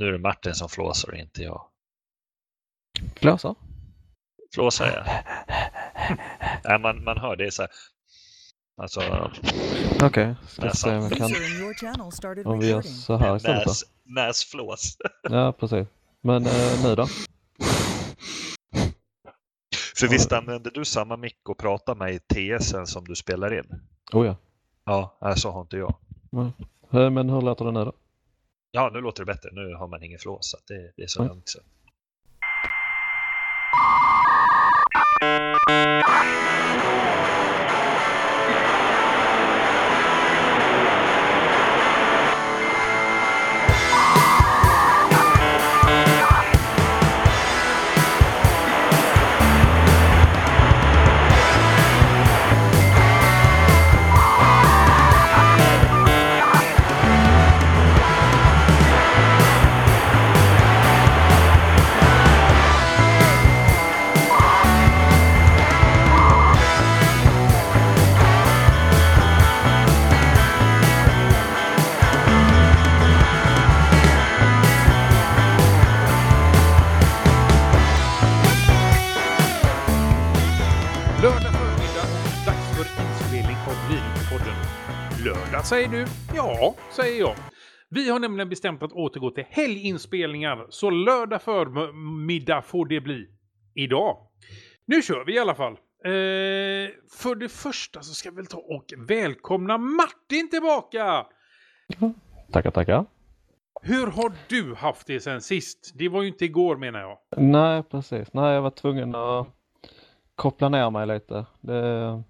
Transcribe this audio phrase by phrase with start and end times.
[0.00, 1.64] Nu är det Martin som flåsar och inte jag.
[3.16, 3.54] Flåsar?
[4.54, 5.04] Flåsar jag?
[6.64, 7.70] Nej, man, man hör det är så här.
[8.82, 10.34] Alltså, Okej, okay.
[10.48, 10.74] ska Näsan.
[10.74, 12.46] se om jag kan...
[12.52, 13.70] Om vi gör så här istället då.
[13.70, 14.96] näs, näsflås.
[15.22, 15.88] Ja, precis.
[16.20, 17.06] Men eh, nu då?
[19.96, 23.80] För visst använder du samma mick och pratar med i TSen som du spelar in?
[24.12, 24.36] Oh ja.
[24.84, 25.94] Ja, så har inte jag.
[26.92, 27.92] Eh, Men hur låter det nu då?
[28.72, 29.48] Ja, nu låter det bättre.
[29.52, 30.50] Nu har man ingen flås.
[30.50, 31.28] Så det, det är så Mm.
[31.28, 31.54] lugnt.
[85.70, 86.06] Säger du?
[86.34, 87.34] Ja, säger jag.
[87.88, 93.28] Vi har nämligen bestämt att återgå till helginspelningar, så lördag förmiddag får det bli.
[93.74, 94.16] Idag.
[94.84, 95.72] Nu kör vi i alla fall.
[95.72, 96.10] Eh,
[97.20, 101.26] för det första så ska vi väl ta och välkomna Martin tillbaka!
[102.52, 103.04] Tackar, tackar.
[103.82, 105.92] Hur har du haft det sen sist?
[105.94, 107.18] Det var ju inte igår menar jag.
[107.36, 108.32] Nej, precis.
[108.32, 109.46] Nej, jag var tvungen att
[110.34, 111.46] koppla ner mig lite.
[111.60, 112.22] Det,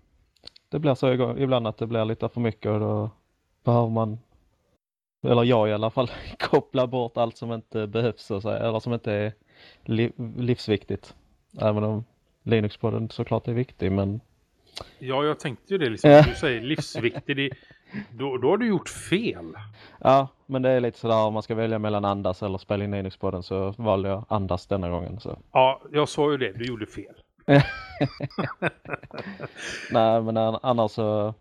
[0.68, 3.10] det blir så ibland att det blir lite för mycket och då
[3.64, 4.18] behöver man,
[5.26, 8.80] eller jag i alla fall, koppla bort allt som inte behövs så att säga, eller
[8.80, 9.32] som inte är
[9.84, 11.14] li, livsviktigt.
[11.60, 12.04] Även om
[12.42, 14.20] Linux-podden såklart är viktig, men
[14.98, 16.10] Ja, jag tänkte ju det liksom.
[16.10, 16.22] Ja.
[16.22, 17.36] Du säger livsviktig.
[17.36, 17.50] Det,
[18.10, 19.52] då, då har du gjort fel.
[20.00, 22.90] ja, men det är lite sådär om man ska välja mellan andas eller spela in
[22.94, 25.20] Linux-podden så valde jag andas denna gången.
[25.20, 25.38] Så.
[25.52, 26.52] Ja, jag sa ju det.
[26.52, 27.14] Du gjorde fel.
[29.90, 31.34] Nej, men an- annars så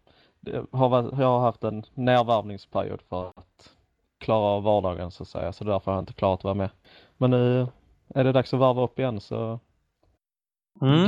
[0.72, 3.74] har varit- jag har haft en nedvarvningsperiod för att
[4.18, 6.70] klara av vardagen så att säga, så därför har jag inte klarat att vara med.
[7.18, 7.68] Men nu
[8.16, 9.60] är det dags att varva upp igen så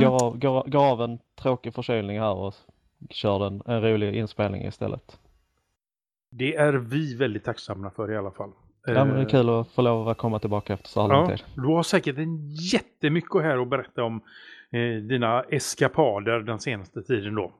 [0.00, 2.54] går, av, går, går av en tråkig förkylning här och
[3.10, 5.18] kör en, en rolig inspelning istället.
[6.30, 8.50] Det är vi väldigt tacksamma för i alla fall.
[8.86, 11.08] Ja, men det är Eh, kul att få lov att komma tillbaka efter så här
[11.14, 11.44] Ja, tid.
[11.56, 14.20] du har säkert en jättemycket här att berätta om
[14.70, 17.52] eh, dina eskapader den senaste tiden då.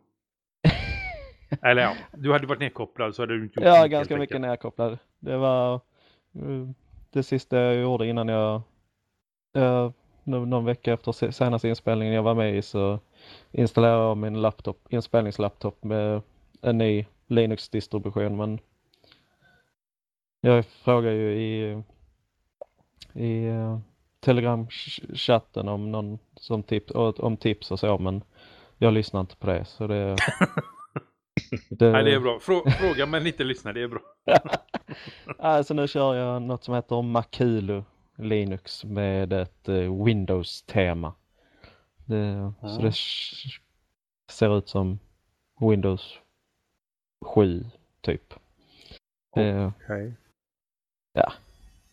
[1.62, 4.34] Eller ja, du hade varit nedkopplad så hade du inte gjort Ja, mycket, ganska mycket
[4.34, 4.50] enkelt.
[4.50, 4.98] nedkopplad.
[5.18, 5.74] Det var
[6.34, 6.68] eh,
[7.10, 8.62] det sista jag gjorde innan jag,
[9.56, 9.90] eh,
[10.24, 12.98] nå- någon vecka efter se- senaste inspelningen jag var med i så
[13.50, 16.22] installerade jag min laptop, inspelningslaptop med
[16.62, 18.58] en ny Linux-distribution men
[20.40, 21.82] jag frågade ju i,
[23.14, 23.78] i eh,
[24.20, 28.22] Telegram-chatten om någon som tips, om tips och så men
[28.78, 30.16] jag lyssnar inte på det så det,
[31.70, 32.38] det, Nej, det är bra.
[32.40, 34.00] Frå, fråga men inte lyssna, det är bra.
[35.38, 37.82] Alltså nu kör jag något som heter Makulu
[38.18, 41.14] Linux med ett eh, Windows-tema.
[42.04, 42.92] Det, Så det
[44.32, 44.98] ser ut som
[45.60, 46.18] Windows
[47.34, 47.64] 7
[48.00, 48.34] typ.
[49.34, 49.72] Det,
[51.14, 51.32] Ja.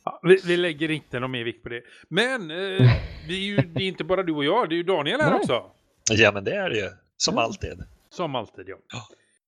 [0.03, 1.81] Ja, vi, vi lägger inte någon mer vikt på det.
[2.07, 2.57] Men eh,
[3.27, 5.29] vi är ju, det är inte bara du och jag, det är ju Daniel här
[5.31, 5.39] Nej.
[5.39, 5.71] också.
[6.11, 6.89] Ja, men det är det ju.
[7.17, 7.41] Som Ja.
[7.41, 7.83] alltid.
[8.09, 8.77] Som alltid ja.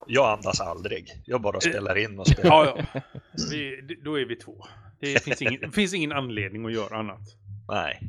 [0.07, 1.21] Jag andas aldrig.
[1.25, 2.49] Jag bara spelar in och spelar.
[2.65, 3.01] Ja, ja.
[3.51, 4.65] Vi, då är vi två.
[4.99, 7.21] Det finns ingen, det finns ingen anledning att göra annat.
[7.67, 7.99] Nej.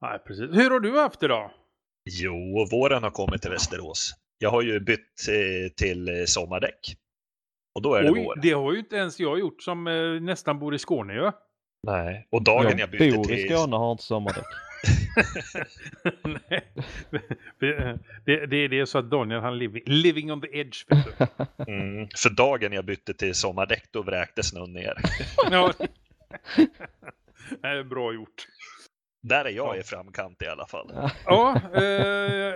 [0.00, 0.50] Nej, precis.
[0.52, 1.50] Hur har du haft det då?
[2.10, 4.12] Jo, våren har kommit till Västerås.
[4.38, 6.96] Jag har ju bytt eh, till eh, sommardäck.
[7.74, 8.38] Och då är det Oj, vår.
[8.42, 11.30] det har ju inte ens jag gjort som eh, nästan bor i Skåne ju.
[11.86, 12.28] Nej.
[12.30, 13.56] Och dagen jag jag bytte bor i till...
[13.56, 14.44] Skåne har inte sommardäck.
[16.24, 16.64] Nej.
[17.60, 17.98] Det,
[18.46, 20.86] det, det, är så att Daniel han living, living on the edge.
[21.68, 24.94] Mm, för dagen jag bytte till sommardäck, då vräkte snön ner.
[25.50, 25.72] Ja.
[27.62, 28.46] Det är bra gjort.
[29.22, 29.80] Där är jag Ja.
[29.80, 31.10] i framkant i alla fall.
[31.24, 32.54] Ja, eh,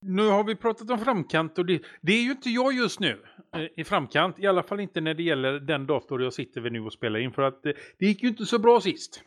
[0.00, 3.22] nu har vi pratat om framkant och det, det är ju inte jag just nu
[3.56, 4.38] eh, i framkant.
[4.38, 7.18] I alla fall inte när det gäller den dator jag sitter vid nu och spelar
[7.18, 7.32] in.
[7.32, 9.22] För att eh, det gick ju inte så bra sist.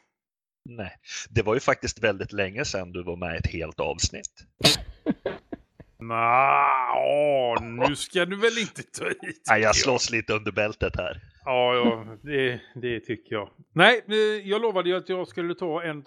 [0.66, 0.92] Nej.
[1.30, 4.46] Det var ju faktiskt väldigt länge sedan du var med i ett helt avsnitt.
[6.08, 9.16] Nå, nu ska du väl inte ta i.
[9.50, 11.22] Nej, jag slåss lite under bältet här.
[11.46, 13.50] Ja, ja det, det tycker jag.
[13.74, 16.04] Nej, eh, jag lovade ju att jag skulle ta en,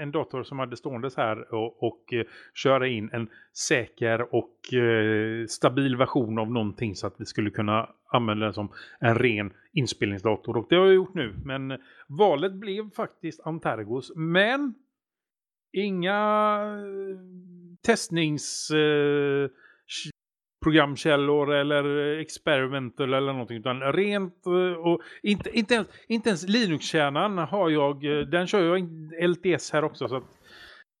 [0.00, 2.24] en dator som hade ståendes här och, och eh,
[2.54, 7.88] köra in en säker och eh, stabil version av någonting så att vi skulle kunna
[8.08, 10.56] använda den som en ren inspelningsdator.
[10.56, 11.34] Och det har jag gjort nu.
[11.44, 11.78] Men
[12.08, 14.12] valet blev faktiskt Antergos.
[14.16, 14.74] Men
[15.72, 16.18] inga
[17.86, 18.70] testnings
[20.62, 27.38] programkällor eller experimental eller någonting utan rent eh, och inte, inte ens, inte ens Linux-kärnan
[27.38, 28.88] har jag, eh, den kör jag
[29.30, 30.24] LTS här också så att,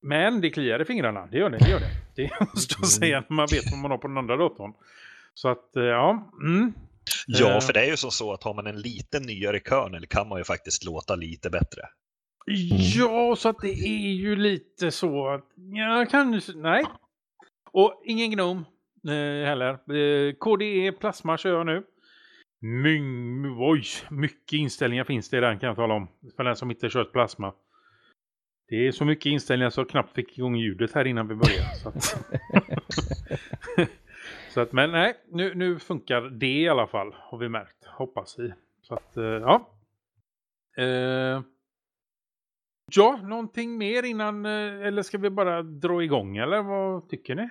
[0.02, 1.90] men det kliar i fingrarna, det gör det, det gör det.
[2.14, 4.72] Det måste jag säga när man vet vad man har på den andra datorn.
[5.34, 6.30] Så att, eh, ja.
[6.42, 6.72] Mm.
[7.26, 10.28] Ja, för det är ju så, så att har man en lite nyare kernel kan
[10.28, 11.82] man ju faktiskt låta lite bättre.
[12.46, 16.84] Ja, så att det är ju lite så att, ja, kanske, nej.
[17.72, 18.64] Och ingen Gnome,
[19.04, 19.94] eh, heller.
[19.96, 21.84] Eh, KDE Plasma kör jag nu.
[22.60, 23.00] My,
[23.58, 26.08] oj, mycket inställningar finns det i den kan jag tala om.
[26.36, 27.54] För den som inte kört Plasma.
[28.68, 31.74] Det är så mycket inställningar så jag knappt fick igång ljudet här innan vi började.
[31.74, 32.02] Så att,
[34.50, 37.14] så att men nej, nu, nu funkar det i alla fall.
[37.18, 38.52] Har vi märkt, hoppas vi.
[38.82, 39.68] Så att, eh, ja.
[40.76, 41.42] Eh,
[42.96, 47.48] ja, någonting mer innan, eh, eller ska vi bara dra igång eller vad tycker ni?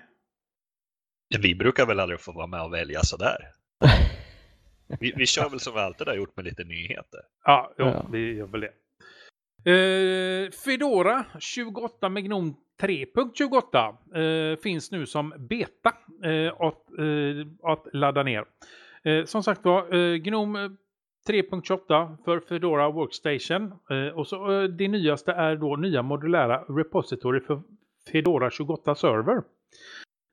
[1.39, 3.37] Vi brukar väl aldrig få vara med och välja sådär.
[4.99, 7.19] vi, vi kör väl som vi alltid har gjort med lite nyheter.
[7.45, 8.05] Ja, jo, ja.
[8.11, 8.71] vi gör väl det.
[9.67, 15.93] Uh, Fedora 28 med Gnome 3.28 uh, finns nu som beta
[16.25, 16.85] uh, att,
[17.63, 18.45] att ladda ner.
[19.25, 20.75] som sagt var, Gnome
[21.29, 23.73] 3.28 för Fedora Workstation.
[23.89, 27.61] Eh, och så eh, det nyaste är då nya modulära repository för
[28.11, 29.43] Fedora 28 Server.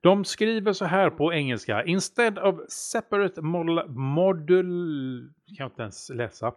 [0.01, 1.83] De skriver så här på engelska.
[1.83, 5.33] Instead of separate model, modul...
[5.47, 6.53] Kan jag inte ens läsa.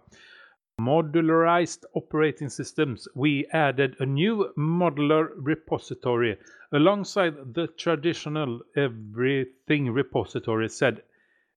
[0.78, 6.36] Modularized operating systems, we added a new modular repository
[6.70, 11.00] alongside the traditional everything repository, said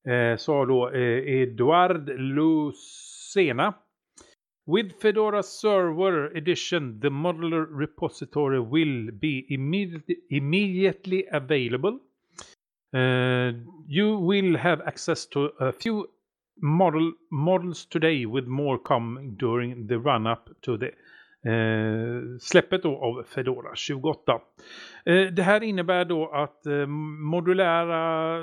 [0.07, 3.73] eh, sa då eh, Eduard Lucena
[4.67, 11.99] With Fedora Server Edition, the modular repository will be immediately, immediately available.
[12.91, 13.51] Uh,
[13.87, 16.09] you will have access to a few
[16.61, 20.87] model models today with more coming during the run-up to the
[21.45, 24.33] uh, släppet då av Fedora 28.
[24.33, 28.39] Uh, eh, det här innebär då att uh, modulära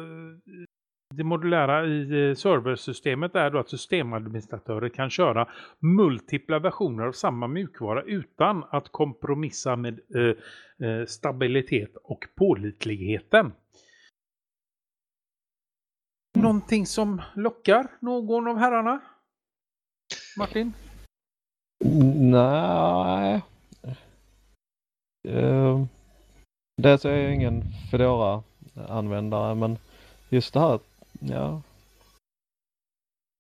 [1.17, 5.49] det modulära i eh, serversystemet är då att systemadministratörer kan köra
[5.79, 13.53] multipla versioner av samma mjukvara utan att kompromissa med eh, eh stabilitet och pålitligheten.
[16.35, 19.01] Någonting som lockar någon av herrarna?
[20.39, 20.73] Martin?
[22.33, 23.43] Nej.
[25.29, 25.85] Eh, uh,
[26.83, 29.79] dels är jag ingen Fedora-användare men
[30.29, 30.79] just det här
[31.29, 31.63] ja.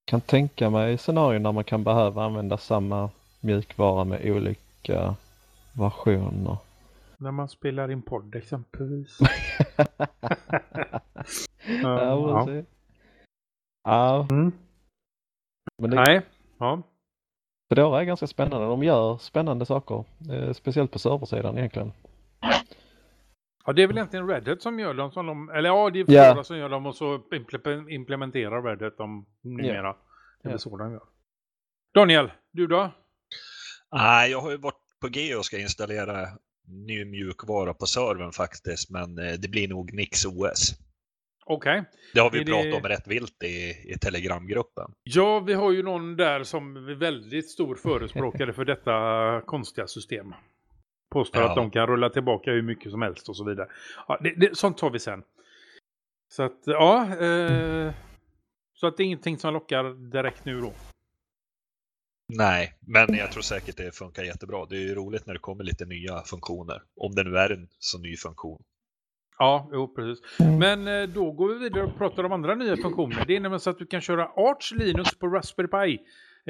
[0.05, 5.15] Kan tänka mig scenarion där man kan behöva använda samma mjukvara med olika
[5.73, 6.57] versioner.
[7.19, 9.19] När man spelar in podd exempelvis.
[11.83, 12.63] ja, ja.
[13.85, 14.27] ja.
[14.31, 14.53] Mm.
[15.79, 15.97] Men det...
[15.97, 16.23] Nej.
[16.59, 16.83] Ja.
[17.69, 18.67] Fedora är ganska spännande.
[18.67, 20.05] De gör spännande saker.
[20.31, 21.93] Eh, speciellt på serversidan egentligen.
[23.65, 25.13] Ja, det är väl egentligen Red Hat som gör dem.
[25.13, 26.43] Som de, eller ja, det är flera yeah.
[26.43, 27.21] som gör dem och så
[27.89, 29.73] implementerar Red Hat dem numera.
[29.73, 29.97] Yeah.
[30.43, 30.59] Det är yeah.
[30.59, 31.03] så de gör.
[31.95, 32.93] Daniel, du då?
[33.93, 36.29] Nej, jag har ju varit på G och ska installera
[36.67, 40.75] ny mjukvara på servern faktiskt, men eh, det blir nog Nix OS.
[41.45, 41.81] Okej.
[41.81, 41.91] Okay.
[42.15, 42.77] Det har vi är pratat det...
[42.77, 44.95] om rätt vilt i, i Telegramgruppen.
[45.03, 50.35] Ja, vi har ju någon där som är väldigt stor förespråkare för detta konstiga system.
[51.13, 51.49] Påstår ja.
[51.49, 53.69] att de kan rulla tillbaka hur mycket som helst och så vidare.
[54.09, 55.23] Ja, det, det, sånt tar vi sen.
[56.29, 57.17] Så att, ja.
[57.17, 57.93] Eh,
[58.75, 60.73] så att det är ingenting som lockar direkt nu då.
[62.29, 64.67] Nej, men jag tror säkert det funkar jättebra.
[64.67, 66.83] Det är ju roligt när det kommer lite nya funktioner.
[66.97, 68.63] Om det nu är en så ny funktion.
[69.39, 70.25] Ja, jo, precis.
[70.39, 73.25] Men eh, då går vi vidare och pratar om andra nya funktioner.
[73.27, 76.03] Det är nämligen så att du kan köra Arch Linux på Raspberry Pi.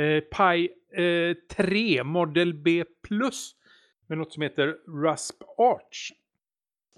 [0.02, 0.69] Eh, Pi
[1.02, 3.54] eh, 3 Model B Plus
[4.06, 6.12] med något som heter Rasp Arch.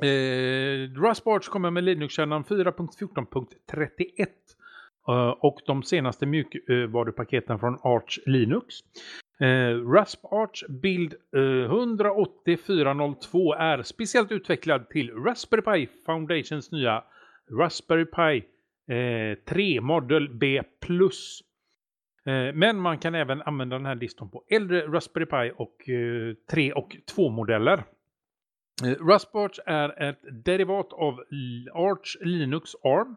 [0.03, 4.27] Eh, Rasp Arch kommer med Linux-kärnan 4.14.31
[5.09, 8.75] eh, och de senaste mjukvarupaketen från Arch Linux.
[9.41, 17.05] Eh, Rasp Arch Build eh, 180402 är speciellt utvecklad till Raspberry Pi Foundations nya
[17.51, 18.45] Raspberry Pi
[18.95, 20.63] eh, 3 Model B+.
[22.27, 26.35] Eh, men man kan även använda den här listan på äldre Raspberry Pi och eh,
[26.51, 27.85] 3 och 2 modeller.
[28.85, 31.15] Eh, Rasparch Arch är ett derivat av
[31.75, 33.17] Arch Linux ARM.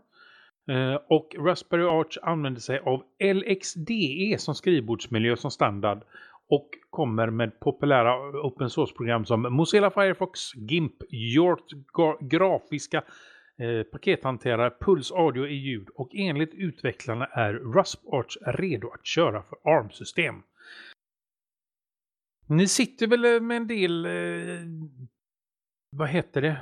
[1.09, 6.03] Och Raspberry Arch använder sig av LXDE som skrivbordsmiljö som standard
[6.49, 11.71] och kommer med populära open source-program som Mozilla Firefox, GIMP, Yort
[12.19, 13.03] grafiska
[13.61, 19.43] eh, pakethanterare, Puls audio i ljud och enligt utvecklarna är Rasp Arch redo att köra
[19.43, 20.43] för ARM-system.
[22.47, 24.61] Ni sitter väl eh, med en del, eh,
[25.89, 26.57] vad heter det,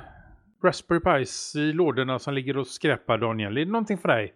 [0.64, 3.56] Raspberry Pis i lådorna som ligger och skräpar Daniel.
[3.56, 4.34] Är det någonting för dig?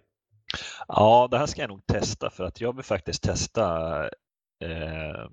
[0.89, 4.05] Ja, det här ska jag nog testa för att jag vill faktiskt testa
[4.65, 5.31] eh,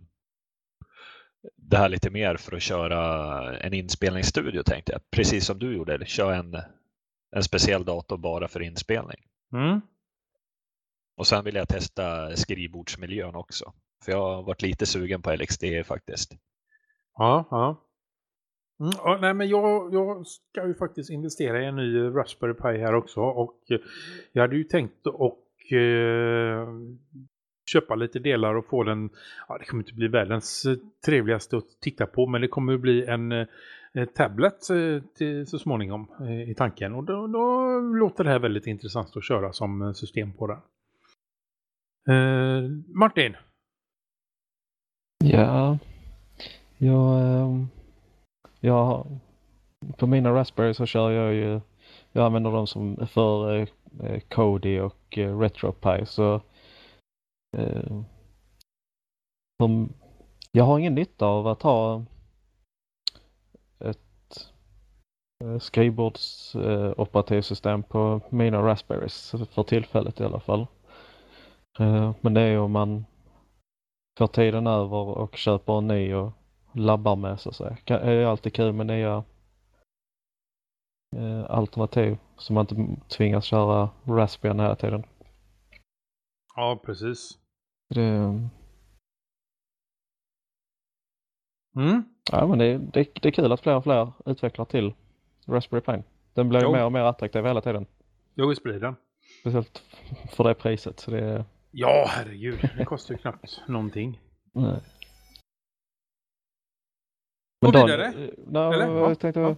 [1.55, 5.01] det här lite mer för att köra en inspelningsstudio tänkte jag.
[5.11, 6.57] Precis som du gjorde, köra en,
[7.35, 9.19] en speciell dator bara för inspelning.
[9.53, 9.81] Mm.
[11.17, 13.73] Och sen vill jag testa skrivbordsmiljön också.
[14.05, 16.31] För jag har varit lite sugen på LXD faktiskt.
[17.17, 17.83] Ja, ja.
[18.79, 22.81] Mm, ja, nej, men jag, jag ska ju faktiskt investera i en ny Raspberry Pi
[22.81, 23.63] här också och
[24.31, 26.67] jag hade ju tänkt att eh,
[27.71, 29.09] köpa lite delar och få den,
[29.47, 30.63] ja det kommer inte bli världens
[31.05, 33.47] trevligaste att titta på men det kommer bli en eh,
[33.97, 38.39] Eh, tablet eh, till, så småningom eh, i tanken och då, då, låter det här
[38.39, 40.59] väldigt intressant att köra som system på den.
[42.09, 43.35] Eh, Martin?
[45.23, 45.77] Ja,
[46.77, 47.67] jag
[48.59, 49.07] jag,
[49.97, 51.61] på mina Raspberry så kör jag ju,
[52.11, 53.57] jag använder dem som för
[54.03, 56.41] eh, Kodi och eh, RetroPie så
[57.57, 58.01] eh,
[59.59, 59.93] de,
[60.51, 62.05] jag har ingen nytta av att ha
[63.79, 64.51] ett
[65.43, 70.67] eh, skrivbordsoperativsystem eh, på mina Raspberries för tillfället i alla fall.
[71.79, 73.05] Eh, men det är om man
[74.17, 76.31] får tiden över och köper en ny och
[76.71, 77.77] labbar med så att säga.
[77.83, 79.23] Det är alltid kul med nya
[81.15, 85.03] eh, alternativ så man inte tvingas köra Raspbian hela tiden.
[86.55, 87.37] Ja, precis.
[87.89, 88.01] Det,
[91.75, 92.03] mm.
[92.31, 94.93] Ja, men det, det, det är kul att fler och fler utvecklar till
[95.47, 96.03] Raspberry Pi.
[96.33, 96.71] Den blir jo.
[96.71, 97.85] mer och mer attraktiv hela tiden.
[98.35, 98.95] Jo, visst blir den.
[99.41, 99.83] Speciellt
[100.31, 100.99] för det priset.
[100.99, 101.45] Så det...
[101.71, 102.69] Ja, herregud.
[102.77, 104.19] Det kostar ju knappt någonting.
[104.53, 104.79] Nej.
[107.65, 108.05] Gå vidare?
[108.05, 108.13] Eh,
[108.47, 108.87] nej, Eller?
[108.87, 109.55] Jag tänkte.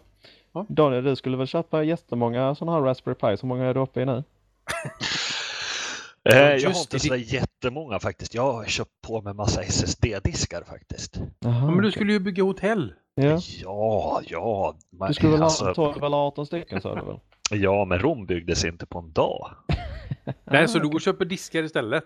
[0.52, 0.66] Ja.
[0.70, 3.28] Daniel, du skulle väl köpa jättemånga sådana här Raspberry Pi.
[3.28, 4.24] Hur många är du uppe i nu?
[6.32, 8.34] eh, jag har inte så jättemånga faktiskt.
[8.34, 11.22] Jag har köpt på mig massa SSD-diskar faktiskt.
[11.46, 11.92] Aha, men du okay.
[11.92, 12.94] skulle ju bygga hotell.
[13.16, 14.22] Ja, ja.
[14.28, 15.66] ja man, du skulle väl alltså...
[15.66, 17.20] ha 12 eller 18 stycken sa du väl?
[17.52, 19.50] Ja, men Rom byggdes inte på en dag.
[20.44, 22.04] Nej, så du går och köper diskar istället?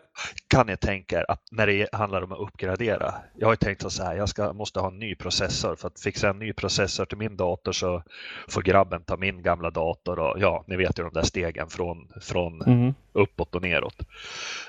[0.47, 3.13] Kan ni tänka er att när det handlar om att uppgradera.
[3.35, 5.75] Jag har ju tänkt så här, jag ska, måste ha en ny processor.
[5.75, 8.03] För att fixa en ny processor till min dator så
[8.47, 10.19] får grabben ta min gamla dator.
[10.19, 12.93] Och ja, ni vet ju de där stegen från, från mm.
[13.13, 13.97] uppåt och neråt.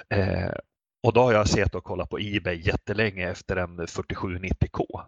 [0.08, 0.52] Eh,
[1.02, 5.00] och då har jag sett och kollat på Ebay jättelänge efter en 4790K.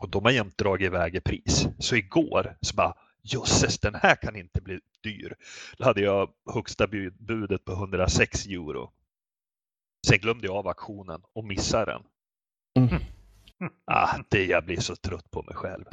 [0.00, 1.68] Och de har jämt dragit iväg i pris.
[1.78, 5.34] Så igår så bara jösses, den här kan inte bli dyr.
[5.76, 6.86] Då hade jag högsta
[7.18, 8.90] budet på 106 euro.
[10.06, 12.02] Sen glömde jag av auktionen och missade den.
[12.84, 13.02] Mm.
[13.84, 15.84] Ah, det jag blir så trött på mig själv.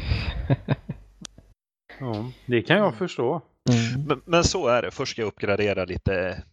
[1.99, 3.41] ja, det kan jag förstå.
[3.69, 4.07] Mm.
[4.07, 4.91] Men, men, så är det.
[4.91, 6.43] Först ska jag uppgradera lite.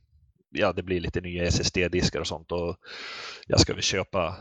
[0.51, 2.53] Ja, det blir lite nya SSD-diskar och sånt.
[2.53, 2.77] Och
[3.47, 4.37] jag ska väl köpa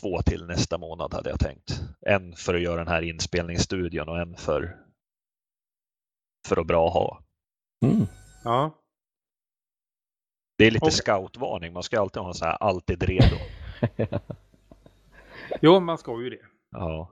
[0.00, 1.80] två till nästa månad hade jag tänkt.
[2.06, 4.76] En för att göra den här inspelningsstudion och en för
[6.48, 7.22] för att bra ha.
[7.84, 8.06] Mm.
[8.44, 8.78] Ja.
[10.58, 10.92] Det är lite och...
[10.92, 11.72] scoutvarning.
[11.72, 13.36] Man ska alltid ha så här alltid redo.
[15.60, 16.40] jo, man ska ju det.
[16.70, 17.10] Ja.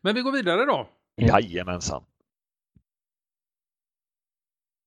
[0.00, 0.88] Men vi går vidare då.
[1.16, 2.04] Jajamensan.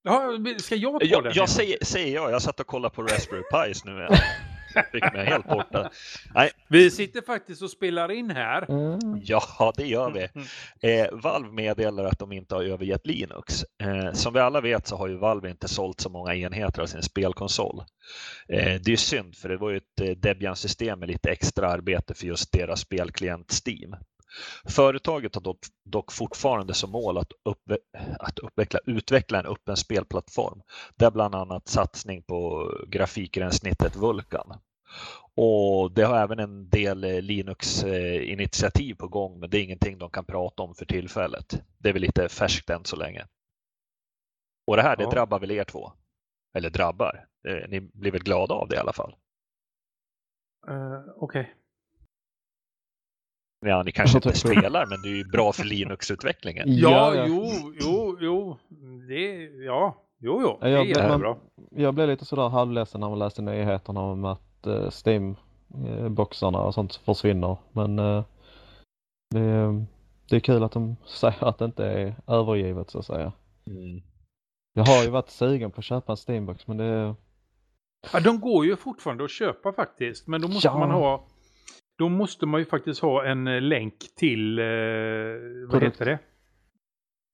[0.01, 1.33] Ja, ska jag ta jag, den?
[1.35, 2.31] Jag säger, säger jag.
[2.31, 4.07] Jag satt och kollade på Raspberry Pis nu.
[4.91, 5.89] Fick mig helt borta.
[6.34, 6.51] Nej.
[6.67, 8.72] Vi sitter faktiskt och spelar in här.
[8.72, 9.22] Mm.
[9.24, 10.27] Ja, det gör vi.
[10.34, 10.48] Mm.
[10.82, 13.65] Eh, Valve meddelar att de inte har övergett Linux.
[13.84, 16.86] Eh, som vi alla vet så har ju Valve inte sålt så många enheter av
[16.86, 17.84] sin spelkonsol.
[18.50, 22.13] Eh, det är synd för det var ju ett eh, Debian-system med lite extra arbete
[22.13, 23.96] för just deras spelklient Steam.
[24.69, 27.77] Företaget har dock, dock fortfarande som mål att, uppve
[28.19, 30.61] att uppveckla, utveckla en öppen spelplattform
[30.95, 34.53] där bland annat satsning på grafikgränssnittet Vulkan.
[35.37, 40.09] Och det har även en del eh, Linux-initiativ på gång, men det är ingenting de
[40.09, 41.61] kan prata om för tillfället.
[41.77, 43.25] Det är väl lite färskt än så länge.
[44.67, 45.09] Och det här, det Ja.
[45.09, 45.91] drabbar väl er två?
[46.57, 47.25] Eller drabbar?
[47.47, 49.15] Eh, Ni blir väl glada av det i alla fall?
[50.67, 51.55] Eh, Okej.
[53.65, 56.65] Ja, ni kanske inte Jag spelar, men det är ju bra för Linux-utvecklingen.
[56.67, 58.57] Ja, Ja, jo, jo, jo.
[59.07, 60.57] Det, ja, jo, jo.
[60.62, 61.36] Det Ja, är jag- jättebra.
[61.72, 66.95] Jag blev lite sådär halvledsen när man läste nyheterna om att uh, Steam-boxarna och sånt
[66.95, 67.57] försvinner.
[67.72, 68.24] Men eh,
[69.29, 69.86] det,
[70.29, 73.31] det är kul att de säger att det inte är övergivet så att säga.
[73.67, 74.01] Mm.
[74.74, 77.15] Jag har ju varit sugen på att köpa en Steambox men det...
[78.13, 80.77] Ja, de går ju fortfarande att köpa faktiskt, men då måste Ja.
[80.79, 81.24] man ha
[81.97, 84.65] då måste man ju faktiskt ha en eh, länk till, eh,
[85.67, 86.19] vad heter det?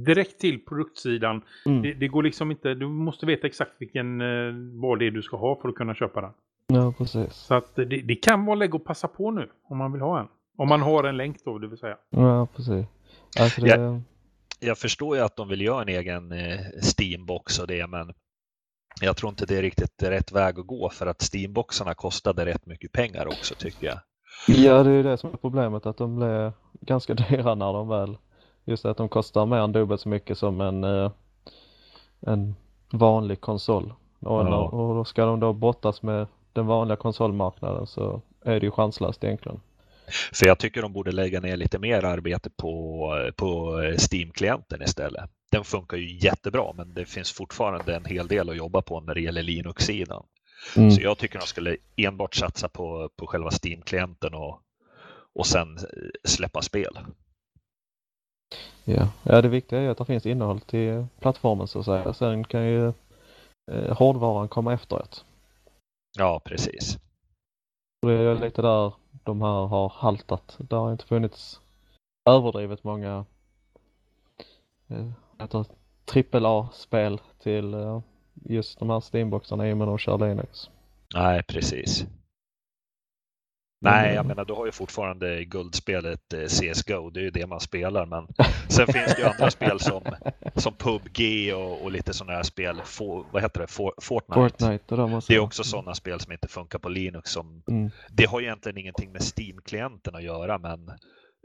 [0.03, 1.41] Direkt till produktsidan.
[1.65, 1.81] Mm.
[1.81, 5.21] Det, det går liksom inte, du måste veta exakt vilken, eh, vad det är du
[5.21, 6.31] ska ha för att kunna köpa den.
[6.67, 7.33] Ja precis.
[7.33, 10.19] Så att det, det kan vara läge att passa på nu om man vill ha
[10.19, 10.27] en.
[10.57, 11.97] Om man har en länk då, det vill säga.
[12.09, 12.85] Ja precis.
[13.39, 13.69] Alltså det...
[13.69, 14.01] Ja.
[14.63, 18.13] Jag förstår ju att de vill göra en egen eh, Steambox och det, men
[19.01, 22.65] jag tror inte det är riktigt rätt väg att gå för att Steamboxarna kostade rätt
[22.65, 23.99] mycket pengar också tycker jag.
[24.47, 27.87] Ja, det är ju det som är problemet att de blir ganska dyra när de
[27.87, 28.17] väl
[28.65, 31.11] just att de kostar mer än dubbelt så mycket som en, eh,
[32.19, 32.55] en
[32.91, 33.93] vanlig konsol.
[34.19, 34.57] Och, Ja.
[34.67, 39.23] och då ska de då brottas med den vanliga konsolmarknaden så är det ju chanslöst
[39.23, 39.59] egentligen.
[40.33, 43.77] För jag tycker de borde lägga ner lite mer arbete på, på
[44.11, 45.29] Steam-klienten istället.
[45.51, 49.13] Den funkar ju jättebra, men det finns fortfarande en hel del att jobba på när
[49.15, 50.23] det gäller Linux-sidan.
[50.77, 50.91] Mm.
[50.91, 54.61] Så jag tycker de skulle enbart satsa på, på själva Steam-klienten och,
[55.33, 55.83] och sen eh,
[56.23, 56.99] släppa spel.
[58.83, 59.07] Ja.
[59.23, 62.13] ja, det viktiga är att det finns innehåll till plattformen så att säga.
[62.13, 62.93] Sen kan ju
[63.71, 65.25] eh, hårdvaran komma efteråt.
[66.17, 66.97] Ja, precis.
[68.01, 70.57] Det är lite där de här har haltat.
[70.59, 71.61] Det har inte funnits
[72.29, 73.25] överdrivet många
[74.87, 75.63] eh,
[76.05, 78.01] trippel A-spel till eh,
[78.49, 80.69] just de här Steamboxarna i och med de kör Linux.
[81.13, 82.05] Nej, precis.
[83.83, 84.27] Nej, jag Mm.
[84.27, 88.05] menar du har ju fortfarande guldspelet eh, CSGO, det är ju det man spelar.
[88.05, 88.27] Men
[88.69, 90.01] sen finns det ju andra spel som,
[90.55, 91.19] som PubG
[91.55, 92.81] och, och lite sådana här spel.
[92.85, 93.67] For, vad heter det?
[93.67, 94.39] For, Fortnite.
[94.41, 95.33] Fortnite och de och så.
[95.33, 97.31] Det är också sådana spel som inte funkar på Linux.
[97.31, 97.89] Som, Mm.
[98.09, 100.91] det har egentligen ingenting med Steam-klienten att göra, men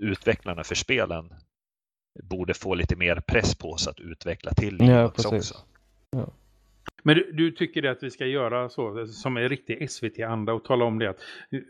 [0.02, 1.34] utvecklarna för spelen
[2.24, 5.50] borde få lite mer press på sig att utveckla till Ja, Linux precis.
[5.50, 5.64] också.
[7.06, 10.64] Men du, du tycker det att vi ska göra så som är riktig SVT-anda och
[10.64, 11.16] tala om det att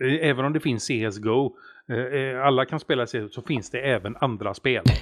[0.01, 1.57] eh, även om det finns CSGO,
[1.88, 4.85] eh, eh, alla kan spela CSGO, så finns det även andra spel.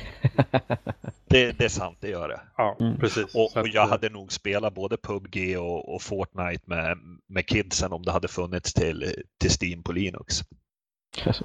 [1.29, 2.41] Det, det är sant, det gör det.
[2.57, 2.99] Ja, Mm.
[2.99, 3.35] precis.
[3.35, 7.93] Och, och jag eh, hade nog spelat både PubG och, och Fortnite med, med kidsen
[7.93, 9.05] om det hade funnits till,
[9.41, 10.41] till Steam på Linux.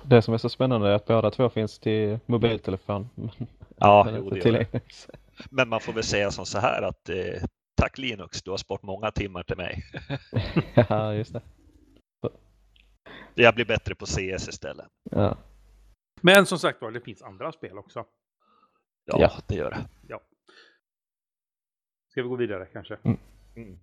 [0.03, 3.09] Det som är så spännande är att båda två finns till mobiltelefon.
[3.77, 4.81] Ja, men jo, det det.
[5.49, 7.43] Men man får väl säga som så här att eh,
[7.79, 9.83] tack Linux, du har sparat många timmar till mig.
[10.89, 11.41] ja, just det.
[13.35, 14.87] Jag blir bättre på CS istället.
[15.11, 15.37] Ja.
[16.21, 18.05] Men som sagt var, det finns andra spel också.
[19.05, 19.31] Ja, Ja.
[19.47, 19.87] det gör det.
[22.11, 22.97] Ska vi gå vidare kanske?
[23.55, 23.79] Mm.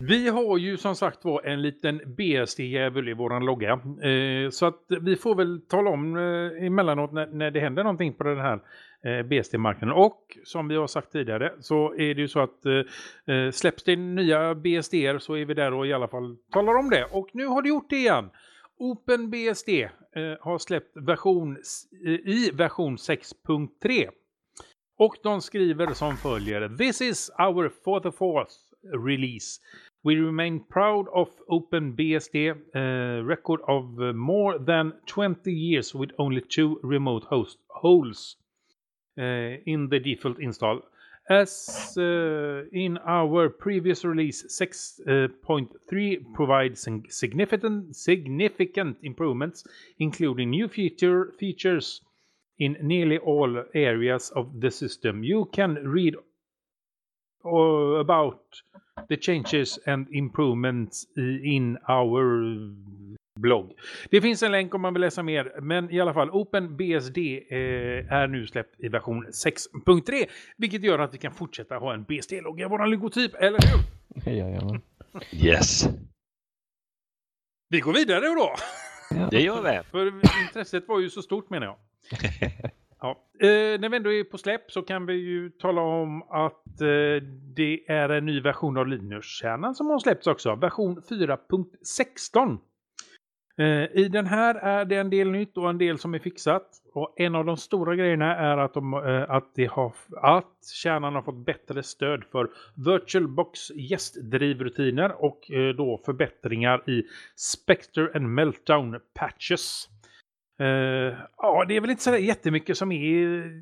[0.00, 3.72] Vi har ju som sagt var en liten BSD-jävel i våran logga.
[4.02, 8.14] Eh, så att vi får väl tala om eh, emellanåt när, när det händer någonting
[8.14, 8.60] på den här
[9.04, 9.92] eh, BSD-marknaden.
[9.96, 13.84] Och som vi har sagt tidigare så är det ju så att eh, eh släpps
[13.84, 17.04] det nya BSD så är vi där och i alla fall talar om det.
[17.04, 18.30] Och nu har det gjort det igen.
[18.78, 19.88] OpenBSD eh,
[20.40, 21.56] har släppt version,
[22.06, 24.08] eh, i version 6.3.
[24.98, 26.68] Och de skriver som följer.
[26.68, 28.52] This is our for the fourth
[29.06, 29.60] release.
[30.04, 36.12] We remain proud of OpenBSD uh, eh, record of uh, more than 20 years with
[36.18, 38.47] only two remote host holes uh,
[39.18, 40.82] in the default install.
[41.30, 49.64] As uh, in our previous release 6.3 provides significant significant improvements
[49.98, 52.00] including new feature features
[52.58, 55.22] in nearly all areas of the system.
[55.22, 56.16] You can read
[57.44, 58.40] about
[59.08, 62.70] the changes and improvements in our
[63.40, 63.72] blogg.
[64.10, 68.12] Det finns en länk om man vill läsa mer, men i alla fall OpenBSD eh,
[68.12, 72.66] är nu släppt i version 6.3, vilket gör att vi kan fortsätta ha en BSD-logga
[72.66, 74.32] i våran logotyp, eller hur?
[74.32, 74.80] Jajamän.
[75.32, 75.88] Yes,
[77.68, 78.54] Vi går vidare då!
[79.30, 79.80] det gör vi.
[79.90, 80.06] För
[80.46, 81.76] intresset var ju så stort menar jag.
[83.00, 83.24] Ja.
[83.40, 87.22] Eh, när vi ändå är på släpp så kan vi ju tala om att eh,
[87.56, 90.54] det är en ny version av Linux-kärnan som har släppts också.
[90.54, 92.58] Version 4.16.
[93.58, 96.66] Eh, I den här är det en del nytt och en del som är fixat.
[96.92, 101.14] Och en av de stora grejerna är att, de, eh, att, de har, att kärnan
[101.14, 107.02] har fått bättre stöd för VirtualBox gästdrivrutiner och eh, då förbättringar i
[107.36, 109.88] Spectre and Meltdown patches.
[111.36, 113.60] Ja, det är väl inte så jättemycket som är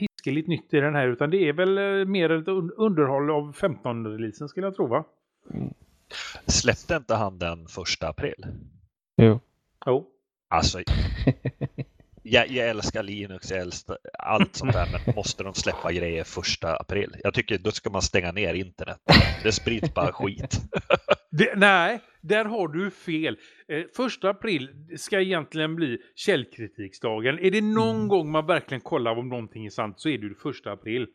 [0.00, 4.66] hiskeligt nytt i den här utan det är väl mer ett underhåll av 15-releasen skulle
[4.66, 5.04] jag tro va?
[5.54, 5.74] Mm.
[6.46, 8.44] Släppte inte han den första april?
[9.16, 9.40] Jo.
[9.86, 10.06] Jo.
[10.48, 10.82] Alltså,
[12.22, 16.76] jag, jag älskar Linux, jag älskar allt sånt där, men måste de släppa grejer första
[16.76, 17.16] april?
[17.22, 18.98] Jag tycker då ska man stänga ner internet.
[19.42, 20.60] Det sprids bara skit.
[21.34, 23.36] Det, nej, där har du fel.
[23.68, 27.38] Eh, första april ska egentligen bli källkritiksdagen.
[27.38, 28.08] Är det någon Mm.
[28.08, 31.06] gång man verkligen kollar om någonting är sant så är det ju första april.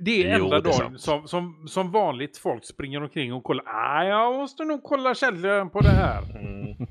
[0.00, 3.64] Det är Jo, enda det dagen som, som, som vanligt folk springer omkring och kollar.
[3.66, 6.22] Ah, jag måste nog kolla källan på det här.
[6.36, 6.86] Mm.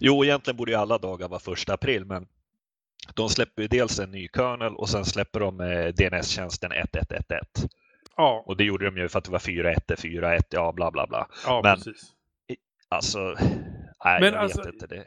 [0.00, 2.26] Jo, egentligen borde ju alla dagar vara första april, men
[3.14, 7.44] de släpper ju dels en ny kernel och sen släpper de eh, DNS-tjänsten 1111.
[8.16, 11.06] Ja, Och det gjorde de ju för att det var 4.1, 4.1, ja bla bla
[11.06, 11.26] bla.
[11.46, 12.12] ja Men- precis.
[12.88, 13.18] Alltså,
[14.04, 14.86] nej, Men jag alltså- vet inte.
[14.86, 15.04] Det.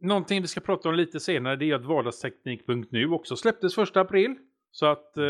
[0.00, 4.34] Någonting vi ska prata om lite senare det är att vardagsteknik.nu också släpptes första april.
[4.70, 5.24] Så att, eh,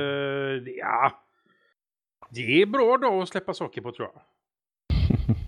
[0.76, 1.24] ja.
[2.30, 4.22] Det är bra dag att släppa saker på tror jag.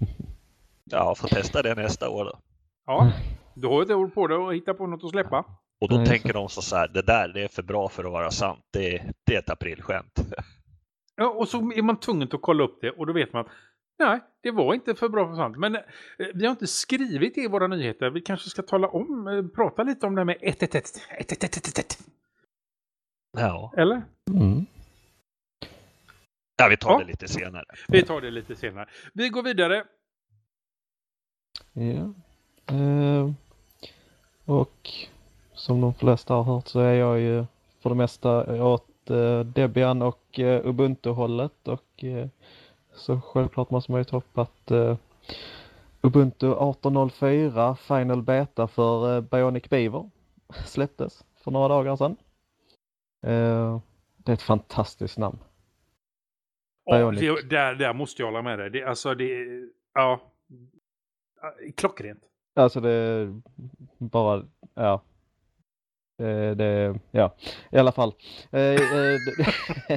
[0.93, 2.39] Ja, får testa det nästa år då.
[2.87, 3.13] Ja,
[3.55, 5.45] du har ett år på dig att hitta på något att släppa.
[5.81, 8.13] Och då Nej, tänker de så här, det där det är för bra för att
[8.13, 8.65] vara sant.
[8.71, 10.21] Det, det är ett aprilskämt.
[11.17, 13.53] Ja, och så är man tvungen att kolla upp det och då vet man att
[13.99, 15.57] nej, det var inte för bra för sant.
[15.57, 15.83] Men eh,
[16.35, 18.11] vi har inte skrivit det i våra nyheter.
[18.11, 20.85] Vi kanske ska tala om, eh, prata lite om det här med 111.
[23.37, 23.71] 111.
[23.73, 24.03] Ja, Eller?
[24.31, 24.67] Mm.
[26.57, 26.99] ja vi tar Ja.
[26.99, 27.65] det lite senare.
[27.89, 28.89] Vi tar det lite senare.
[29.13, 29.85] Vi går vidare.
[31.73, 32.13] Ja.
[32.75, 33.31] Eh,
[34.45, 34.91] och
[35.53, 37.45] som de flesta har hört så är jag ju
[37.81, 42.29] för det mesta åt eh, Debian och eh, Ubuntu-hållet och eh,
[42.95, 44.97] så självklart måste man ju ta upp att eh,
[46.03, 50.11] Ubuntu 18.04 Final Beta för eh, Bionic Beaver
[50.67, 52.17] släpptes för några dagar sedan.
[53.23, 53.81] Eh,
[54.17, 55.39] det är ett fantastiskt namn.
[56.85, 58.71] Ja, det, där, där måste jag hålla med dig.
[58.71, 59.47] Det, alltså det
[59.95, 60.21] ja,
[61.77, 62.23] klockrent.
[62.55, 63.41] Alltså det är
[63.99, 65.03] bara, ja.
[66.19, 67.35] Det, det, ja,
[67.71, 68.13] i alla fall.
[68.51, 69.19] Eh, eh,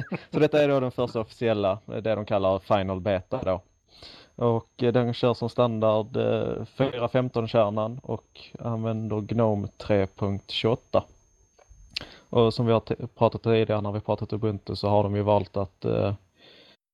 [0.30, 3.62] så detta är då den första officiella, eh, det de kallar Final Beta då.
[4.36, 11.02] Och eh, den kör som standard eh, 4.15-kärnan och använder GNOME 3.28.
[12.34, 15.56] Och som vi har pratat tidigare när vi pratat Ubuntu så har de ju valt
[15.56, 16.14] att eh,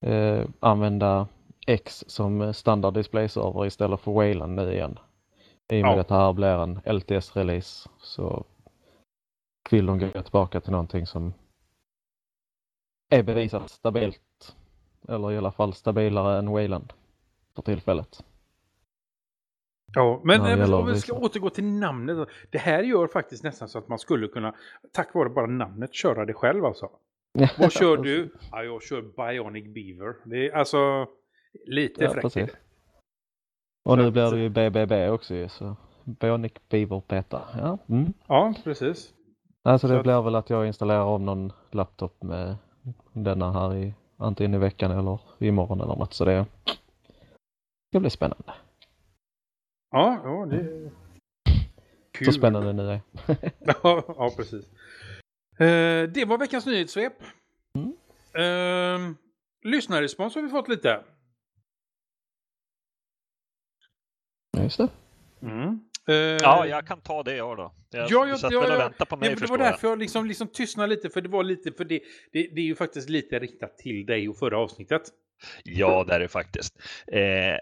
[0.07, 1.29] eh, använda
[1.67, 4.99] X som standard display-server istället för Wayland nu igen.
[5.73, 6.01] I och med Ja.
[6.01, 8.45] att det här blir en LTS-release så
[9.71, 11.33] vill de gå tillbaka till någonting som
[13.11, 14.57] är bevisat stabilt.
[15.09, 16.93] Eller i alla fall stabilare än Wayland
[17.55, 18.25] för tillfället.
[19.95, 22.29] Ja, men Ja, om vi ska återgå till namnet.
[22.51, 24.55] Det här gör faktiskt nästan så att man skulle kunna,
[24.93, 26.91] tack vare bara namnet, köra det själv alltså.
[27.59, 28.35] Vad kör du?
[28.53, 30.15] Ja, jag kör Bionic Beaver.
[30.25, 31.07] Det är alltså
[31.67, 32.23] lite Ja, fräckt.
[32.23, 32.57] precis.
[33.85, 37.43] Och Så nu blir det ju BBB också ju, så Bionic Beaver Beta.
[37.59, 37.79] Ja.
[37.89, 38.13] Mm.
[38.27, 39.15] Ja, precis.
[39.63, 42.57] Alltså Så det att- blir väl att jag installerar om någon laptop med
[43.13, 46.47] denna här i antingen i veckan eller imorgon eller något så det
[47.93, 48.53] det blir spännande.
[49.91, 50.91] Ja, ja det är
[52.13, 52.27] kul.
[52.27, 53.01] Så spännande nu är.
[53.59, 54.65] ja, ja, precis.
[55.59, 57.13] Eh, det var veckans nyhetssvep.
[57.79, 57.93] Mm.
[58.35, 59.17] Eh,
[59.63, 61.05] lyssnarrespons har vi fått lite.
[64.57, 64.89] Ja, Just det.
[65.43, 65.81] Mm.
[66.09, 67.73] Eh, Ja, jag kan ta det jag då.
[67.91, 68.79] Jag Ja, satt ja, väl och ja.
[68.79, 71.43] väntade på mig det, det var därför jag liksom, liksom tystnade lite, för det var
[71.45, 72.01] lite, för det,
[72.33, 75.03] det, det är ju faktiskt lite riktat till dig och förra avsnittet.
[75.65, 76.79] Ja, det är det faktiskt.
[77.07, 77.57] Eh,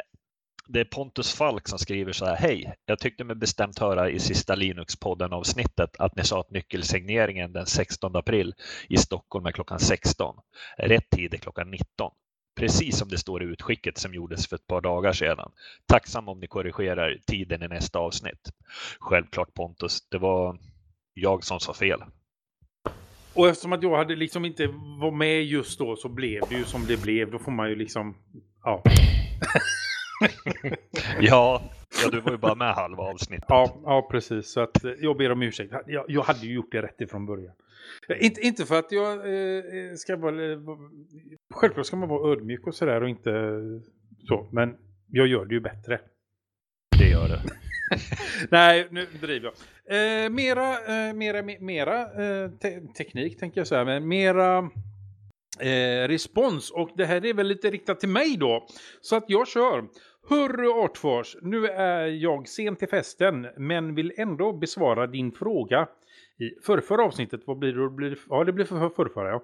[0.68, 2.36] det är Pontus Falk som skriver så här.
[2.36, 7.52] Hej, jag tyckte mig bestämt höra i sista Linux-podden avsnittet att ni sa att nyckelsigneringen
[7.52, 8.54] den 16 april
[8.88, 10.36] i Stockholm är klockan 16.
[10.78, 12.10] Rätt tid är klockan 19.
[12.56, 15.52] Precis som det står i utskicket som gjordes för ett par dagar sedan.
[15.86, 18.50] Tacksam om ni korrigerar tiden i nästa avsnitt.
[19.00, 20.58] Självklart Pontus, det var
[21.14, 22.00] jag som sa fel.
[23.34, 24.66] Och eftersom att jag hade liksom inte
[25.00, 27.30] var med just då så blev det ju som det blev.
[27.30, 28.16] Då får man ju liksom,
[28.64, 28.82] ja.
[31.20, 31.62] Ja,
[32.04, 33.44] ja du var ju bara med halva avsnittet.
[33.48, 34.52] Ja, ja precis.
[34.52, 35.72] Så att eh, jag ber om ursäkt.
[35.86, 37.54] Jag, jag hade ju gjort det rätt ifrån början.
[38.08, 40.52] Eh, Inte, inte för att jag eh, ska vara...
[40.52, 40.58] eh,
[41.54, 43.30] Självklart ska man vara ödmjuk och sådär och inte
[44.28, 44.48] så.
[44.52, 44.76] Men
[45.10, 46.00] jag gör det ju bättre.
[46.98, 47.40] Det gör det.
[48.50, 49.52] Nej, nu driver
[49.86, 50.24] jag.
[50.24, 54.70] Eh, mera, eh, mera, me- mera eh, te teknik tänker jag säga, men mera
[55.60, 56.70] eh, respons.
[56.70, 58.66] Och det här är väl lite riktat till mig då.
[59.00, 59.84] Så att jag kör.
[60.28, 65.88] Hörru Artfors, nu är jag sen till festen, men vill ändå besvara din fråga
[66.38, 67.40] i förrförra avsnittet.
[67.46, 67.90] Vad blir det?
[67.90, 69.42] Blir ja, det blir för förrförra, ja.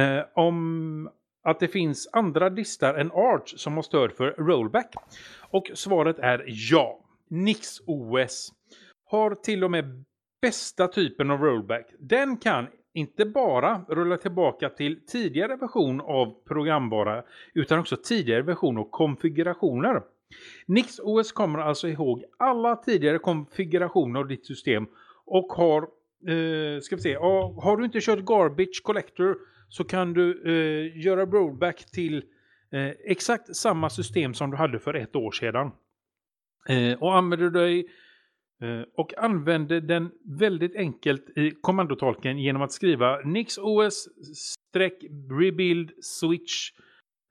[0.00, 1.10] Eh, om
[1.42, 4.94] att det finns andra distar än Arch som har stöd för rollback.
[5.50, 7.00] Och svaret är ja.
[7.30, 8.52] Nix OS
[9.04, 10.04] har till och med
[10.42, 11.86] bästa typen av rollback.
[11.98, 17.24] Den kan inte bara rulla tillbaka till tidigare version av programvara
[17.54, 20.02] utan också tidigare version av konfigurationer.
[20.66, 24.86] NixOS kommer alltså ihåg alla tidigare konfigurationer av ditt system
[25.26, 25.82] och har,
[26.28, 29.36] eh, ska vi se, har du inte kört Garbage Collector
[29.68, 32.16] så kan du eh, göra rollback till
[32.72, 35.70] eh, exakt samma system som du hade för ett år sedan.
[36.68, 37.84] Eh, och använder du dig eh,
[38.62, 44.08] Eh, och använder den väldigt enkelt i kommandotolken genom att skriva nixos
[45.30, 46.70] rebuild switch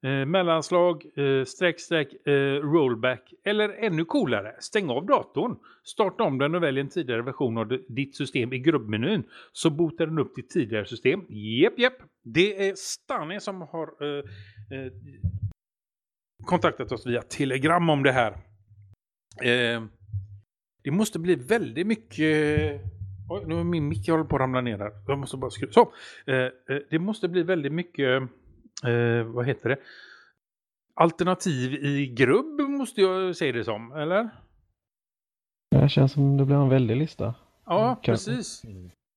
[0.04, 6.38] eh, mellanslag eh, streck streck eh, rollback eller ännu coolare stäng av datorn starta om
[6.38, 10.36] den och välj en tidigare version av ditt system i grubbmenyn så botar den upp
[10.36, 11.26] ditt tidigare system.
[11.30, 11.94] Jep, jep.
[12.24, 14.24] Det är Stanley som har eh,
[14.78, 14.92] eh,
[16.46, 18.32] kontaktat oss via Telegram om det här.
[19.44, 19.84] Eh,
[20.82, 22.82] det måste bli väldigt mycket...
[23.30, 24.92] Oj, nu är min mick håller på att ramla ner där.
[25.08, 25.72] Jag måste bara skruva.
[25.74, 25.94] Så.
[26.28, 26.52] Eh, eh,
[26.90, 28.22] det måste bli väldigt mycket...
[28.86, 29.78] Eh, vad heter det?
[30.96, 34.30] Alternativ i grubb måste jag säga det som, eller?
[35.72, 37.34] Det känns som det blir en väldig lista.
[37.66, 38.64] Ja, Mm, kan- precis.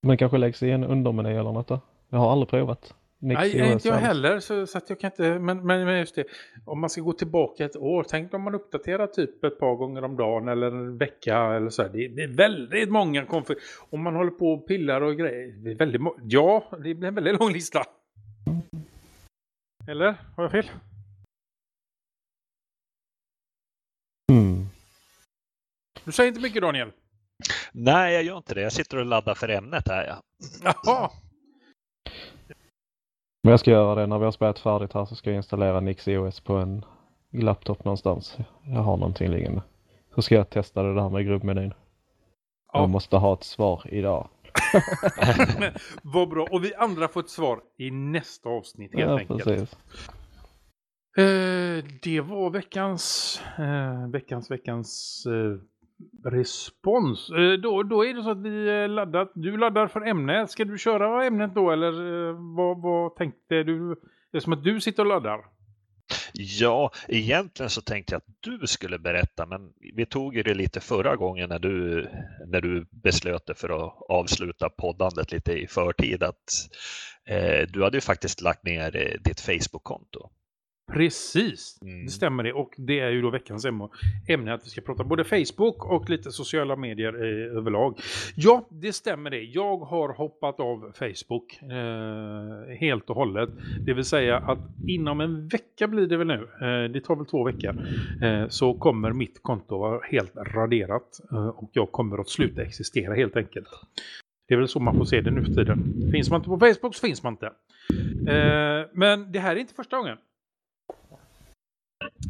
[0.06, 1.80] Men kanske läggs i en undermeny eller något då?
[2.08, 2.94] Jag har aldrig provat.
[3.22, 5.98] Nix Nej, iOS inte jag heller, så, så att jag kan inte, men, men, men
[5.98, 6.24] just det,
[6.64, 10.04] om man ska gå tillbaka ett år, tänk om man uppdaterar typ ett par gånger
[10.04, 11.88] om dagen eller en vecka eller så här.
[11.88, 13.56] Det, är väldigt många konfig,
[13.90, 17.14] om man håller på och pillar och grejer, det är väldigt ja, det blir en
[17.14, 17.82] väldigt lång lista.
[19.88, 20.14] Eller?
[20.36, 20.70] Har jag fel?
[24.32, 24.66] Mm.
[26.04, 26.92] Du säger inte mycket Daniel.
[27.72, 28.60] Nej, jag gör inte det.
[28.60, 30.06] Jag sitter och laddar för ämnet här.
[30.06, 30.22] Ja.
[30.84, 31.10] Jaha,
[33.42, 35.80] Men jag ska göra det när vi har spelat färdigt här så ska jag installera
[35.80, 36.84] Nix iOS på en
[37.32, 38.38] laptop någonstans.
[38.64, 39.62] Jag har någonting liggande.
[40.14, 41.74] Så ska jag testa det där med grubbmenyn.
[42.72, 42.80] Ja.
[42.80, 44.28] Jag måste ha ett svar idag.
[46.02, 46.46] vad bra.
[46.50, 49.44] Och vi andra får ett svar i nästa avsnitt helt Ja, enkelt.
[49.44, 49.76] precis.
[51.16, 55.60] Eh, det var veckans, eh, veckans, veckans eh,
[56.24, 57.30] respons.
[57.30, 60.48] Eh, då, då är det så att vi eh, laddat, du laddar för ämne.
[60.48, 63.96] Ska du köra ämnet då eller eh, vad, vad tänkte du?
[64.30, 65.40] Det är som att du sitter och laddar.
[66.32, 70.80] ja, egentligen så tänkte jag att du skulle berätta, men vi tog ju det lite
[70.80, 72.08] förra gången när du,
[72.46, 76.22] när du beslöt dig för att avsluta poddandet lite i förtid.
[76.22, 76.68] Att,
[77.28, 80.30] eh, du hade ju faktiskt lagt ner ditt Facebook-konto.
[80.92, 82.04] Precis, Mm.
[82.04, 82.52] det stämmer det.
[82.52, 83.64] Och det är ju då veckans
[84.28, 87.98] ämne, att vi ska prata både Facebook och lite sociala medier eh, överlag.
[88.36, 89.42] Ja, det stämmer det.
[89.42, 93.50] Jag har hoppat av Facebook eh, helt och hållet.
[93.86, 97.26] Det vill säga att inom en vecka blir det väl nu, eh, det tar väl
[97.26, 97.76] två veckor,
[98.22, 103.14] eh, så kommer mitt konto vara helt raderat eh, och jag kommer att sluta existera
[103.14, 103.68] helt enkelt.
[104.48, 106.08] Det är väl så man får se det nu för tiden.
[106.12, 107.46] Finns man inte på Facebook så finns man inte.
[108.32, 110.16] Eh, men det här är inte första gången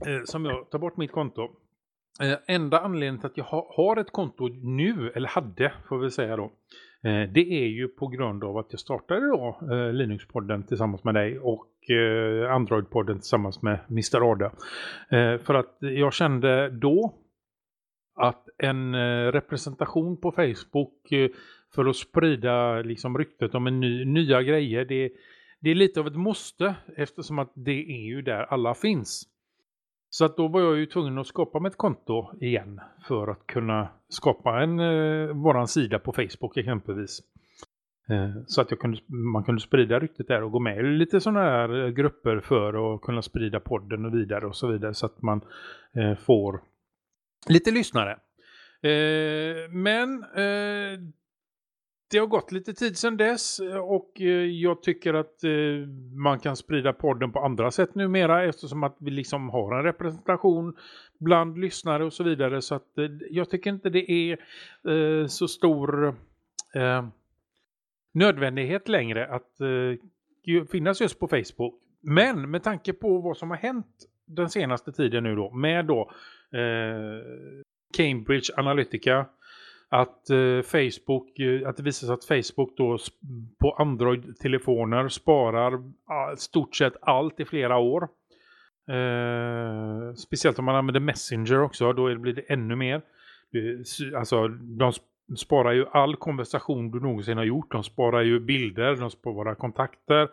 [0.07, 1.49] Eh, som jag tar bort mitt konto.
[2.21, 6.11] Eh, enda anledningen till att jag ha, har ett konto nu, eller hade får vi
[6.11, 6.45] säga då,
[7.03, 11.15] eh, det är ju på grund av att jag startade då eh, Linux-podden tillsammans med
[11.15, 14.31] dig och eh, Android-podden tillsammans med Mr.
[14.31, 14.53] Ada.
[15.11, 17.15] Eh, för att jag kände då
[18.15, 21.09] att en eh, representation på Facebook
[21.75, 25.13] för att sprida liksom ryktet om en ny, nya grejer, det,
[25.61, 29.32] det är lite av ett måste eftersom att det är ju där alla finns.
[30.15, 33.47] Så att då var jag ju tvungen att skapa mig ett konto igen för att
[33.47, 37.21] kunna skapa en eh, våran sida på Facebook exempelvis.
[38.11, 41.21] Eh, så att jag kunde, man kunde sprida ryktet där och gå med i lite
[41.21, 45.07] sådana här eh, grupper för att kunna sprida podden och vidare och så vidare så
[45.07, 45.41] att man
[45.97, 46.61] eh, får
[47.49, 48.13] lite lyssnare.
[48.83, 50.99] Eh, men eh,
[52.13, 56.39] det har gått lite tid sedan dess eh, och eh, jag tycker att eh, man
[56.39, 60.77] kan sprida podden på andra sätt numera eftersom att vi liksom har en representation
[61.19, 62.63] bland lyssnare och så vidare.
[62.63, 62.89] Så att
[63.31, 64.39] jag tycker inte det är
[65.27, 66.15] så stor
[68.15, 69.51] nödvändighet längre att
[70.71, 71.75] finnas just på Facebook.
[72.01, 73.87] Men med tanke på vad som har hänt
[74.27, 76.11] den senaste tiden nu då med då
[77.97, 79.27] Cambridge Analytica
[79.93, 82.99] att eh, Facebook, eh, att det visar sig att Facebook då
[83.59, 85.83] på Android-telefoner sparar
[86.37, 88.09] stort sett allt i flera år.
[88.89, 93.03] Eh, speciellt om man använder Messenger också, då blir det ännu mer.
[94.17, 94.93] Alltså, de
[95.37, 97.73] sparar ju all konversation du någonsin har gjort.
[97.73, 100.29] De sparar ju bilder, de sparar kontakter.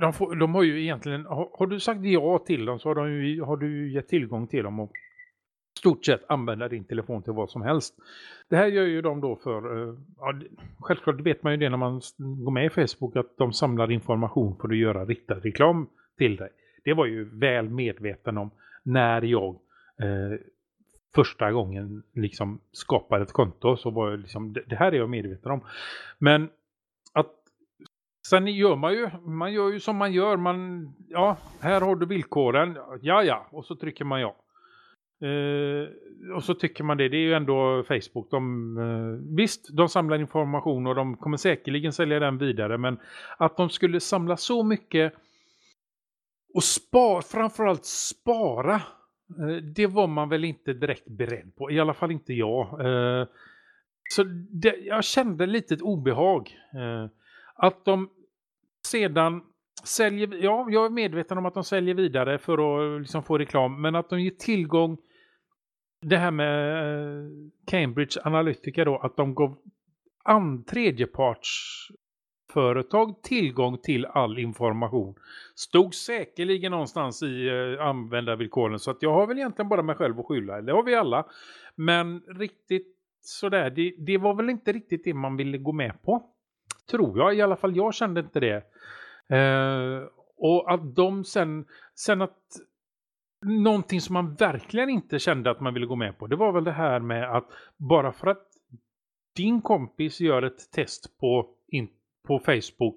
[0.00, 2.94] De, får, de har ju egentligen, har, har, du sagt ja till dem så har,
[2.94, 4.92] de ju, har du gett tillgång till dem och
[5.78, 7.94] stort sett använda din telefon till vad som helst.
[8.48, 10.34] Det här gör ju de då för, eh, ja,
[10.80, 14.56] självklart vet man ju det när man går med i Facebook att de samlar information
[14.60, 15.86] för att göra riktad reklam
[16.18, 16.48] till dig.
[16.84, 18.50] Det var ju väl medveten om
[18.82, 19.58] när jag
[19.98, 20.38] eh,
[21.14, 25.10] första gången liksom skapade ett konto så var jag liksom, det, det här är jag
[25.10, 25.60] medveten om.
[26.18, 26.48] Men
[27.12, 27.32] att
[28.26, 32.06] sen gör man ju, man gör ju som man gör, man, ja, här har du
[32.06, 34.36] villkoren, ja ja, och så trycker man ja.
[35.22, 35.88] Uh,
[36.34, 38.30] och så tycker man det, det är ju ändå Facebook.
[38.30, 42.78] De, uh, visst, de samlar information och de kommer säkerligen sälja den vidare.
[42.78, 42.98] Men
[43.38, 45.14] att de skulle samla så mycket
[46.54, 48.82] och spara, framförallt spara,
[49.40, 51.70] uh, det var man väl inte direkt beredd på.
[51.70, 52.68] I alla fall inte jag.
[54.10, 56.56] så det, jag kände lite ett obehag.
[57.54, 58.10] att de
[58.86, 59.42] sedan
[59.84, 62.58] säljer, ja, jag är medveten om att de säljer vidare för
[62.94, 64.98] att liksom få reklam, men att de ger tillgång
[66.00, 67.24] det här med eh,
[67.66, 69.58] Cambridge Analytica då, att de gav
[70.24, 75.14] an tredjepartsföretag tillgång till all information.
[75.54, 80.20] Stod säkerligen någonstans i eh, användarvillkoren så att jag har väl egentligen bara mig själv
[80.20, 81.26] att skylla, det har vi alla.
[81.74, 86.22] Men riktigt sådär, det, det var väl inte riktigt det man ville gå med på.
[86.90, 88.62] Tror jag, i alla fall jag kände inte det.
[89.36, 90.02] Eh,
[90.36, 92.38] och att de sen, sen att
[93.44, 96.26] någonting som man verkligen inte kände att man ville gå med på.
[96.26, 98.46] Det var väl det här med att bara för att
[99.36, 101.88] din kompis gör ett test på, in,
[102.26, 102.96] på Facebook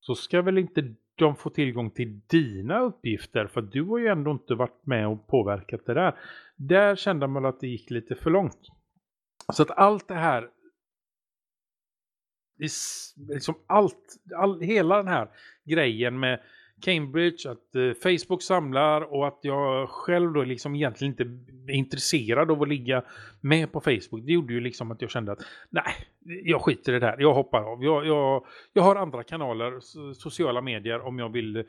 [0.00, 4.30] så ska väl inte de få tillgång till dina uppgifter för du har ju ändå
[4.30, 6.18] inte varit med och påverkat det där.
[6.56, 8.68] Där kände man att det gick lite för långt.
[9.52, 10.50] Så att allt det här
[13.16, 15.28] liksom allt, all, hela den här
[15.64, 16.40] grejen med
[16.80, 21.22] Cambridge, att eh, Facebook samlar och att jag själv då liksom egentligen inte
[21.72, 23.02] är intresserad av att ligga
[23.40, 24.26] med på Facebook.
[24.26, 25.94] Det gjorde ju liksom att jag kände att nej,
[26.44, 27.84] jag skiter i det här, Jag hoppar av.
[27.84, 29.80] Jag, jag, jag har andra kanaler,
[30.14, 31.64] sociala medier om jag vill eh,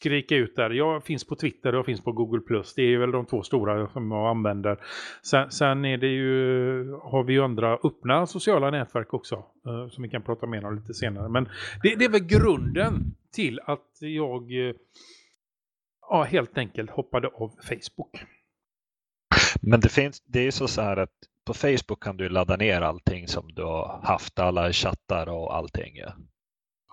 [0.00, 0.70] skrika ut där.
[0.70, 2.40] Jag finns på Twitter och jag finns på Google+.
[2.76, 4.78] Det är väl de två stora som jag använder.
[5.22, 9.36] Sen, sen är det ju, har vi ju andra öppna sociala nätverk också.
[9.66, 11.28] Uh, som vi kan prata mer om lite senare.
[11.28, 11.44] Men
[11.82, 14.74] det, det är väl grunden till att jag uh,
[16.10, 18.24] ja, helt enkelt hoppade av Facebook.
[19.62, 21.14] Men det finns, det är så, så här att
[21.46, 25.96] på Facebook kan du ladda ner allting som du har haft, alla chattar och allting.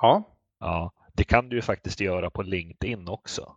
[0.01, 0.23] Ja.
[0.59, 0.93] Ja.
[1.17, 3.55] Det kan du ju faktiskt göra på LinkedIn också.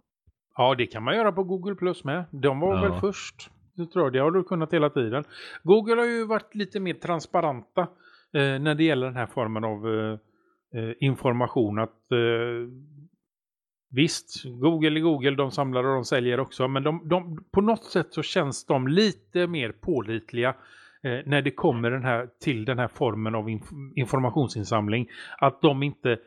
[0.57, 2.25] Ja, det kan man göra på Google Plus med.
[2.31, 2.83] De var ja.
[2.83, 3.51] väl först.
[3.75, 5.25] Det tror jag, det har du kunnat hela tiden.
[5.63, 7.81] Google har ju varit lite mer transparenta
[8.33, 10.19] eh, när det gäller den här formen av eh,
[10.81, 11.79] eh information.
[11.79, 12.19] Att eh,
[13.93, 16.69] Visst, Google är Google, de samlar och de säljer också.
[16.69, 20.49] Men de, de, på något sätt så känns de lite mer pålitliga
[21.03, 25.09] eh, när det kommer den här, till den här formen av inf informationsinsamling.
[25.39, 26.19] Att de inte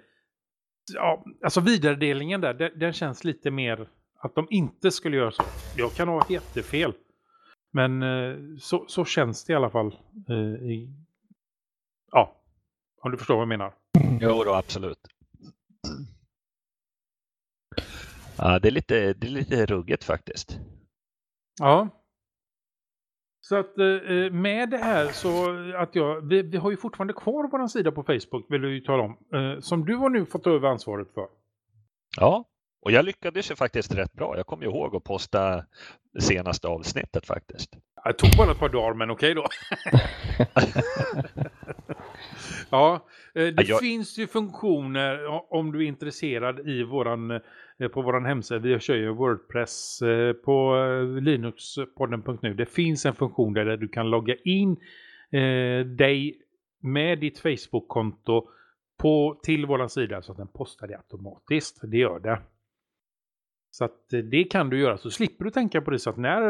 [0.93, 5.43] ja, alltså vidaredelningen där, den, den, känns lite mer att de inte skulle göra så.
[5.77, 6.93] Jag kan ha jättefel.
[7.71, 9.97] Men eh, så, så känns det i alla fall.
[10.29, 10.89] Eh, i,
[12.11, 12.35] ja,
[13.01, 13.73] om du förstår vad jag menar.
[14.21, 14.99] Jo då, absolut.
[18.37, 20.59] Ja, det är lite, det är lite rugget faktiskt.
[21.59, 21.89] Ja.
[23.45, 27.49] Så att eh, med det här så att jag, vi, vi har ju fortfarande kvar
[27.51, 29.17] vår sida på Facebook vill du ju tala om.
[29.33, 31.27] Eh, som du har nu fått över ansvaret för.
[32.17, 32.45] Ja,
[32.81, 34.37] och jag lyckades ju faktiskt rätt bra.
[34.37, 35.65] Jag kommer ihåg att posta
[36.19, 37.69] senaste avsnittet faktiskt.
[38.05, 39.43] Det tog bara ett par dagar men okej då.
[42.73, 43.05] ja,
[43.35, 43.79] eh, det jag...
[43.79, 45.19] finns ju funktioner
[45.53, 47.41] om du är intresserad i våran
[47.79, 48.59] Eh, på vår hemsida.
[48.59, 50.75] Vi kör ju Wordpress eh, på
[51.21, 52.53] linuxpodden.nu.
[52.53, 54.77] Det finns en funktion där du kan logga in
[55.97, 56.39] dig
[56.79, 58.47] med ditt Facebook-konto
[58.97, 61.79] på, till vår sida så att den postar det automatiskt.
[61.83, 62.39] Det gör det.
[63.75, 66.41] Så att det kan du göra så slipper du tänka på det så att när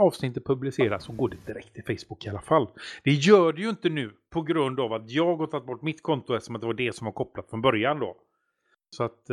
[0.00, 2.68] avsnittet publiceras så går det direkt till Facebook i alla fall.
[3.04, 6.02] Det gör det ju inte nu på grund av att jag har tagit bort mitt
[6.02, 8.16] konto eftersom det var det som var kopplat från början då.
[8.90, 9.24] Så att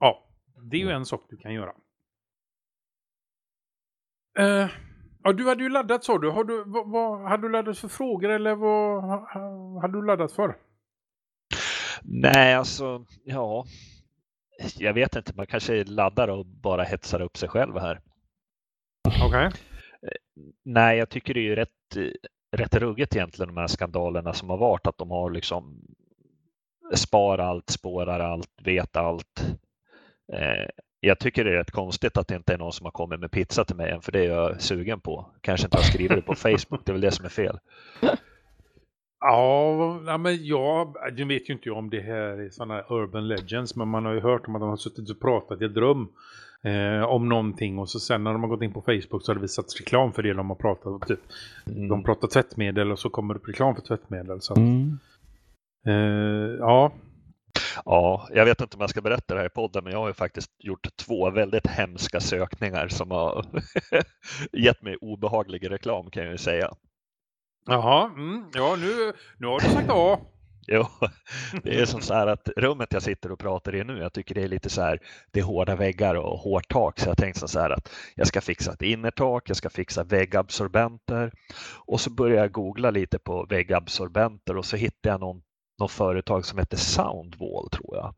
[0.00, 0.28] ja,
[0.70, 1.72] det är ju en sak du kan göra.
[4.40, 4.70] Uh,
[5.24, 6.30] Ja, du hade ju laddat sa du.
[6.30, 10.32] Har du vad, vad, hade du laddat för frågor eller vad ha- hade du laddat
[10.32, 10.56] för?
[12.02, 13.64] Nej, alltså, ja.
[14.76, 18.00] Jag vet inte, man kanske laddar och bara hetsar upp sig själv här.
[19.22, 19.50] Okej.
[20.64, 21.96] Nej, jag tycker det är ju rätt,
[22.56, 25.80] rätt ruggigt egentligen de här skandalerna som har varit, att de har liksom
[26.94, 29.46] spar allt, spårar allt, vet allt.
[30.32, 30.68] Eh,
[31.00, 33.30] jag tycker det är rätt konstigt att det inte är någon som har kommit med
[33.30, 35.32] pizza till mig än, för det är jag sugen på.
[35.40, 37.58] Kanske inte har skrivit det på Facebook, det är väl det som är fel.
[39.24, 43.88] Ja, men jag, jag vet ju inte om det här är sådana urban legends, men
[43.88, 46.08] man har ju hört om att de har suttit och pratat i ett rum
[46.62, 49.34] eh, om någonting och så sen när de har gått in på Facebook så har
[49.34, 51.00] det visats reklam för det de har pratat om.
[51.00, 51.20] Typ.
[51.66, 51.88] Mm.
[51.88, 54.40] De pratar tvättmedel och så kommer det upp reklam för tvättmedel.
[54.40, 54.98] Så att, Mm.
[55.86, 56.92] eh, ja,
[57.84, 60.08] Ja, jag vet inte om jag ska berätta det här i podden, men jag har
[60.08, 63.44] ju faktiskt gjort två väldigt hemska sökningar som har
[64.52, 66.70] gett mig obehaglig reklam kan jag ju säga.
[67.66, 70.18] Jaha, mm, ja nu, nu har du sagt A.
[70.66, 70.86] Jo,
[71.62, 74.34] det är som så här att rummet jag sitter och pratar i nu, jag tycker
[74.34, 75.00] det är lite så här,
[75.30, 78.40] det är hårda väggar och hårt tak, så jag tänkte så här att jag ska
[78.40, 81.32] fixa ett innertak, jag ska fixa väggabsorbenter
[81.86, 85.42] och så började jag googla lite på väggabsorbenter och så hittade jag någon,
[85.78, 88.14] någon företag som heter Soundwall tror jag.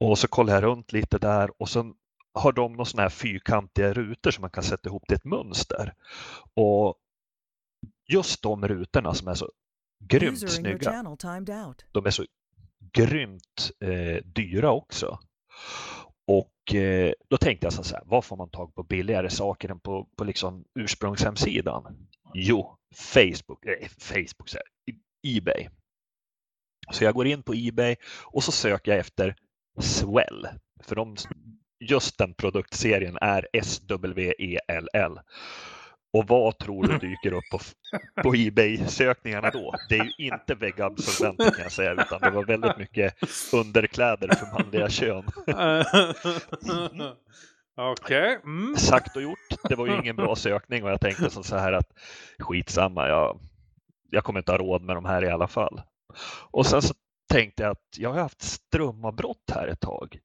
[0.00, 1.94] Och så kollade jag runt lite där och så
[2.34, 5.94] har de några sådana här fyrkantiga rutor som man kan sätta ihop till ett mönster.
[6.54, 6.94] Och
[8.12, 9.50] just de rutorna som är så
[10.04, 10.90] grymt snygga
[11.92, 12.24] de är så
[12.92, 15.18] grymt eh, dyra också.
[16.26, 19.80] Och eh, då tänkte jag så här, vad får man tag på billigare saker än
[19.80, 22.08] på, på liksom ursprungshemsidan?
[22.34, 24.96] Jo, Facebook, eh, Facebook så här,
[25.36, 25.68] Ebay.
[26.92, 29.36] Så jag går in på Ebay och så söker jag efter
[29.80, 30.48] Swell.
[30.82, 31.16] För de,
[31.80, 35.18] just den produktserien är S-W-E-L-L.
[36.12, 37.58] Och vad tror du dyker upp på,
[38.22, 39.74] på Ebay-sökningarna då?
[39.88, 43.14] Det är ju inte väggabsorbenter kan jag säga, utan det var väldigt mycket
[43.52, 45.24] underkläder för manliga kön.
[47.76, 48.38] Okej.
[48.44, 48.76] Mm.
[48.76, 51.72] Sagt och gjort, det var ju ingen bra sökning och jag tänkte som så här
[51.72, 51.92] att
[52.38, 53.40] skitsamma, jag,
[54.10, 55.82] jag kommer inte ha råd med de här i alla fall.
[56.50, 56.94] Och sen så
[57.28, 60.18] tänkte jag att jag har haft strömavbrott här ett tag.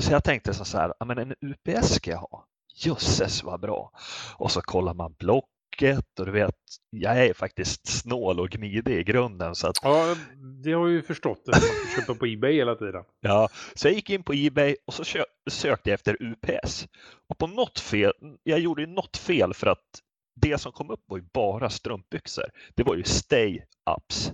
[0.00, 2.46] Så jag tänkte så här, men en UPS ska jag ha.
[2.74, 3.90] Jösses vad bra.
[4.36, 6.56] Och så kollar man Blocket och du vet,
[6.90, 9.54] jag är faktiskt snål och gnidig i grunden.
[9.54, 10.16] Så, att, Ja,
[10.64, 11.42] det har ju förstått.
[11.46, 11.60] Man
[11.96, 13.04] köpa på Ebay hela tiden.
[13.20, 15.04] ja, så jag gick in på Ebay och så
[15.50, 16.88] sökte jag efter UPS.
[17.28, 18.12] Och på något fel,
[18.42, 20.00] jag gjorde ju något fel för att
[20.36, 22.44] det som kom upp var ju bara strumpbyxor.
[22.74, 24.32] Det var ju stay-ups.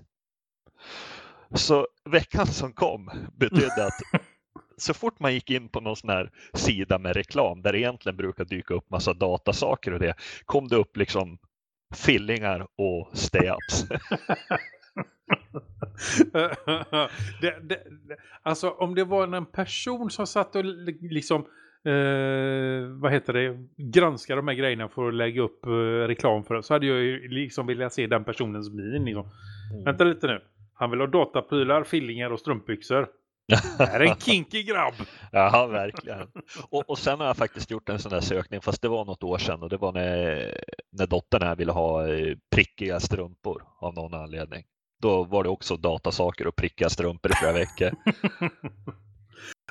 [1.54, 4.00] Så veckan som kom betydde att
[4.80, 8.16] så fort man gick in på någon sån här sida med reklam där det egentligen
[8.16, 10.14] brukar dyka upp massa datasaker och det
[10.44, 11.38] kom det upp liksom
[11.94, 13.88] fillingar och stay-ups.
[17.40, 17.80] det, det,
[18.42, 21.40] alltså om det var en person som satt och li- liksom
[21.84, 25.70] eh, vad heter det, granskar de här grejerna för att lägga upp eh,
[26.06, 29.04] reklam för det så hade jag ju liksom velat se den personens min.
[29.04, 29.30] Liksom.
[29.84, 30.40] Vänta lite nu.
[30.74, 33.08] Han vill ha dataprylar, fillingar och strumpbyxor.
[33.78, 34.94] Det är en kinky grabb.
[35.32, 36.28] Ja, verkligen.
[36.70, 39.22] Och, och sen har jag faktiskt gjort en sån där sökning, fast det var något
[39.22, 43.94] år sedan och det var när, när dottern här ville ha eh, prickiga strumpor av
[43.94, 44.64] någon anledning.
[45.02, 47.90] Då var det också datasaker och prickiga strumpor i flera veckor.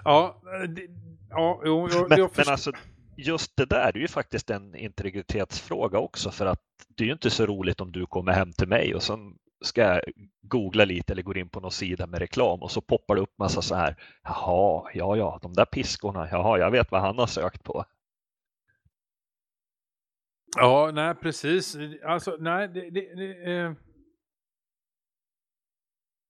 [0.04, 0.42] Ja,
[0.76, 0.88] det,
[1.30, 2.72] ja, jo, jag, Men, jag men alltså,
[3.18, 6.62] just det där det är ju faktiskt en integritetsfråga också för att
[6.98, 9.20] det är ju inte så roligt om du kommer hem till mig och sen
[9.62, 10.02] ska jag
[10.42, 13.38] googla lite eller går in på någon sida med reklam och så poppar det upp
[13.38, 13.96] massa så här.
[14.24, 16.28] Jaha, ja, ja, de där piskorna.
[16.32, 17.86] Jaha, jag vet vad han har sökt på.
[20.58, 21.78] Ja, nej, precis.
[22.06, 22.90] Alltså, nej, det...
[22.90, 23.74] det, det eh...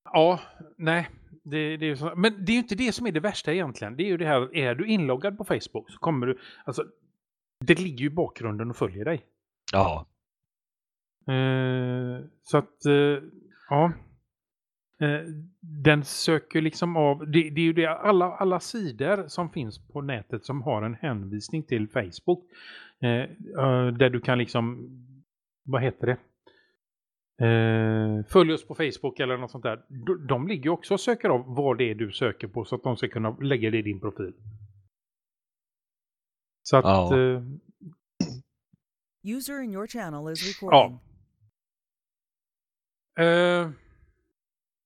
[0.04, 0.40] Ja,
[0.78, 1.10] nej.
[1.44, 2.14] Det, det är så.
[2.16, 3.96] Men det är ju inte det som är det värsta egentligen.
[3.96, 6.40] Det är ju det här, är du inloggad på Facebook så kommer du...
[6.66, 6.86] Alltså,
[7.66, 9.26] det ligger ju i bakgrunden och följer dig.
[9.72, 10.06] Ja,
[12.44, 13.24] så att, eh,
[13.70, 13.92] ja.
[15.02, 15.22] Eh,
[15.62, 20.02] den söker liksom av, det, det är ju det, alla, alla sidor som finns på
[20.02, 22.46] nätet som har en hänvisning till Facebook.
[23.02, 23.10] Eh,
[23.64, 24.90] eh, där du kan liksom,
[25.66, 26.18] vad heter det?
[27.46, 29.86] Eh, följ oss på Facebook eller något sånt där.
[30.06, 32.84] De, de ligger också och söker av vad det är du söker på så att
[32.84, 34.34] de ska kunna lägga det i din profil.
[36.64, 37.18] Så att, Ja.
[37.20, 37.44] eh,
[39.24, 41.00] User in your channel is recording.
[43.20, 43.70] Eh,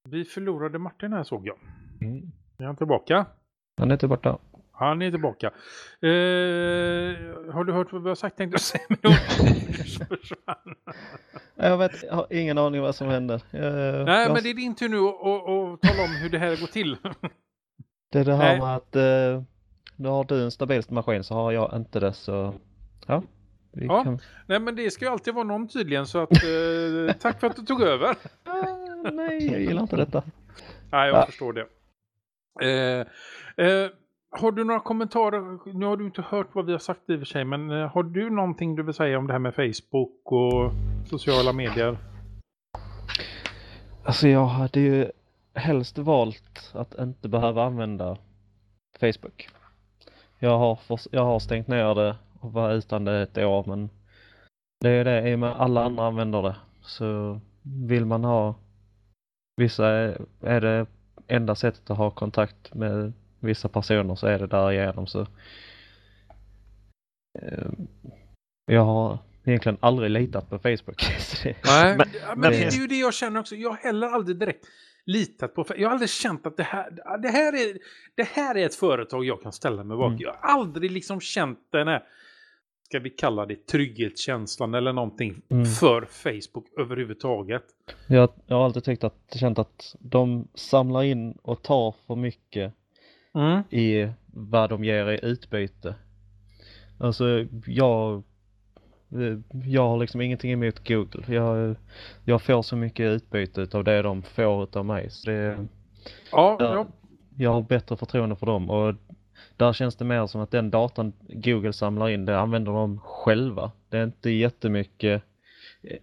[0.10, 1.58] vi förlorade Martin här såg jag.
[2.02, 2.32] Mm.
[2.58, 3.26] Är han tillbaka?
[3.78, 4.38] Han är inte borta.
[4.72, 5.48] Han är tillbaka.
[6.02, 8.84] Eh, har du hört vad vi har sagt tänkte jag säga?
[11.56, 13.42] Jag vet, jag har ingen aning vad som händer.
[13.52, 16.50] Jag, Nej, jag, men det är din tur nu att tala om hur det här
[16.50, 16.98] går till.
[18.12, 18.60] det är det här Nej.
[18.60, 19.44] med att eh,
[19.96, 22.54] nu har du en stabil maskin så har jag inte det så
[23.08, 23.24] ja.
[23.74, 24.04] Vi Ja.
[24.04, 24.20] kan...
[24.48, 27.56] Nej, men det ska ju alltid vara någon tydligen, så att eh, tack för att
[27.56, 28.16] du tog över.
[28.44, 30.24] Ah, nej, jag gillar inte detta.
[30.92, 31.26] Nej, jag Ja.
[31.26, 31.66] förstår det.
[32.62, 33.08] Eh,
[33.68, 33.90] eh,
[34.32, 35.74] har du några kommentarer?
[35.74, 37.88] Nu har du inte hört vad vi har sagt i och för sig, men eh,
[37.88, 40.72] har du någonting du vill säga om det här med Facebook och
[41.10, 41.98] sociala medier?
[44.06, 45.12] Alltså jag hade ju
[45.54, 48.18] helst valt att inte behöva använda
[49.00, 49.50] Facebook.
[50.40, 50.80] Jag har,
[51.12, 53.90] jag har stängt ner det och var utan det ett år men
[54.80, 56.56] det är det i och med alla andra använder det.
[56.82, 58.56] Så vill man ha
[59.58, 59.88] vissa
[60.42, 60.86] är, det
[61.28, 65.22] enda sättet att ha kontakt med vissa personer så är det därigenom så
[67.40, 67.68] eh,
[68.66, 71.04] jag har egentligen aldrig litat på Facebook.
[71.46, 72.08] Nej, Men- men,
[72.40, 73.56] men det är ju det jag känner också.
[73.56, 74.66] Jag har heller aldrig direkt
[75.06, 75.66] litat på.
[75.78, 76.92] Jag har aldrig känt att det här,
[77.22, 77.78] det här, är,
[78.16, 80.12] det här är ett företag jag kan ställa mig bakom.
[80.12, 80.22] Mm.
[80.22, 82.04] Jag har aldrig liksom känt den här,
[82.94, 85.66] ska vi kalla det trygghetskänslan eller någonting Mm.
[85.66, 87.64] för Facebook överhuvudtaget.
[88.08, 92.74] Jag, jag har alltid tyckt att, känt att de samlar in och tar för mycket
[93.36, 93.64] Mm.
[93.70, 95.96] i vad de ger i utbyte.
[96.98, 98.24] Alltså jag,
[99.66, 101.34] jag har liksom ingenting emot Google.
[101.36, 101.76] Jag,
[102.26, 105.10] jag får så mycket utbyte av det de får av mig.
[105.10, 105.68] Så det,
[106.32, 106.76] Ja, Ja.
[106.76, 106.88] ja.
[107.38, 108.96] jag har bättre förtroende för dem och
[109.58, 113.72] där känns det mer som att den datan Google samlar in, det använder de själva.
[113.90, 115.24] Det är inte jättemycket,
[115.82, 115.98] eh,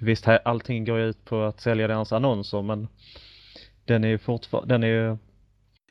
[0.00, 2.88] visst allting går ju ut på att sälja deras annonser men
[3.84, 5.16] den är ju fortfarande, den är ju,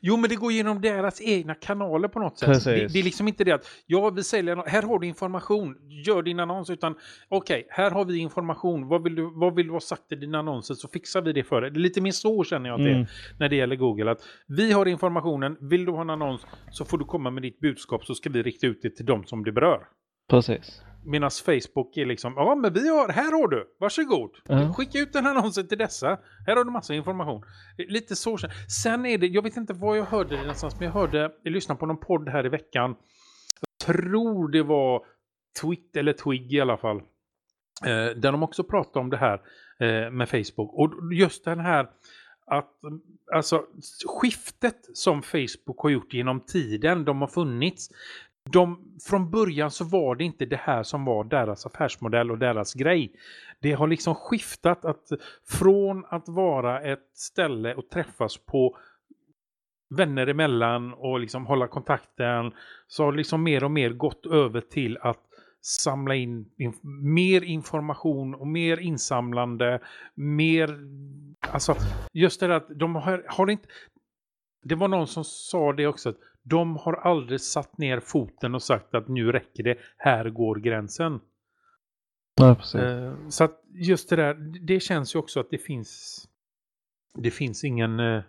[0.00, 2.64] Jo, men det går genom deras egna kanaler på något sätt.
[2.64, 5.76] Det, det är liksom inte det att ja, vi säljer, här har du information,
[6.06, 6.94] gör din annons, utan
[7.28, 10.38] okej, här har vi information, vad vill, du, vad vill du ha sagt i dina
[10.38, 11.70] annonser så fixar vi det för dig.
[11.70, 13.02] Det är lite mer så känner jag att det Mm.
[13.02, 14.10] är när det gäller Google.
[14.10, 17.60] Att vi har informationen, vill du ha en annons så får du komma med ditt
[17.60, 19.80] budskap så ska vi rikta ut det till dem som det berör.
[20.30, 20.82] precis.
[21.06, 24.30] Medan Facebook är liksom, ja men vi har, här har du, varsågod.
[24.48, 24.72] Ja.
[24.72, 26.18] Skicka ut den annonsen till dessa.
[26.46, 27.44] Här har du massa information.
[27.76, 28.38] Lite så.
[28.82, 31.52] Sen är det, jag vet inte var jag hörde det någonstans, men jag hörde, jag
[31.52, 32.96] lyssnade på någon podd här i veckan.
[33.60, 35.02] Jag tror det var
[35.62, 36.96] Twitter eller Twig i alla fall.
[37.86, 39.40] Eh, där de också pratade om det här
[39.80, 40.72] eh, med Facebook.
[40.74, 41.88] Och just den här
[42.46, 42.72] att
[43.34, 43.64] alltså
[44.06, 47.88] skiftet som Facebook har gjort genom tiden, de har funnits.
[48.52, 52.74] De, från början så var det inte det här som var deras affärsmodell och deras
[52.74, 53.12] grej.
[53.60, 55.08] Det har liksom skiftat att
[55.48, 58.76] från att vara ett ställe och träffas på
[59.90, 62.52] vänner emellan och liksom hålla kontakten
[62.86, 65.22] så har liksom mer och mer gått över till att
[65.60, 69.80] samla in inf mer information och mer insamlande,
[70.14, 70.78] mer,
[71.40, 71.74] alltså
[72.12, 73.68] just det där att de har, har inte,
[74.62, 76.16] det var någon som sa det också, att
[76.48, 81.20] de har aldrig satt ner foten och sagt att nu räcker det, här går gränsen.
[82.34, 82.50] Ja.
[82.50, 84.34] Eh, så att just det där,
[84.66, 86.22] det känns ju också att det finns,
[87.14, 88.22] det finns ingen, eh,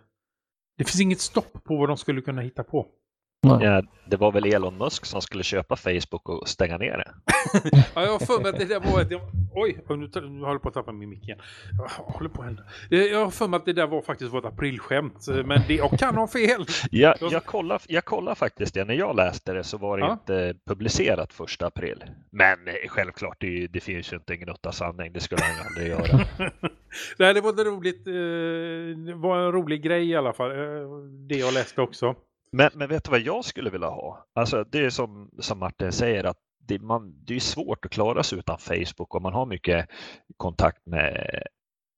[0.76, 2.86] det finns inget stopp på vad de skulle kunna hitta på.
[3.42, 3.58] Nej.
[3.66, 7.10] Ja, det var väl Elon Musk som skulle köpa Facebook och stänga ner det.
[7.94, 9.08] Ja, jag har för mig att det där var ett...
[9.54, 11.38] Oj, oj, nu, tar- nu håller jag på att tappa min mick igen.
[11.78, 12.62] Jag håller på att hända.
[12.90, 15.28] Eh, Jag har för mig att det där var faktiskt var ett aprilskämt.
[15.28, 16.64] eh, Men det, jag kan ha fel.
[16.90, 18.84] Jag, Jag- kollar, jag kollar faktiskt det.
[18.84, 20.12] När jag läste det så var det Ja.
[20.12, 22.04] inte publicerat första april.
[22.30, 25.12] Men eh, självklart, det, det finns ju inte en gnutta sanning.
[25.12, 26.24] Det skulle han ju aldrig göra.
[27.18, 28.04] Nej, det var roligt,
[29.06, 30.50] det var en rolig grej i alla fall.
[31.28, 32.14] Det jag läste också.
[32.52, 34.26] Men, men vet du vad jag skulle vilja ha?
[34.34, 36.38] Alltså, det är som, som Martin säger att
[36.68, 39.88] det, man, det är svårt att klara sig utan Facebook och man har mycket
[40.36, 41.42] kontakt med,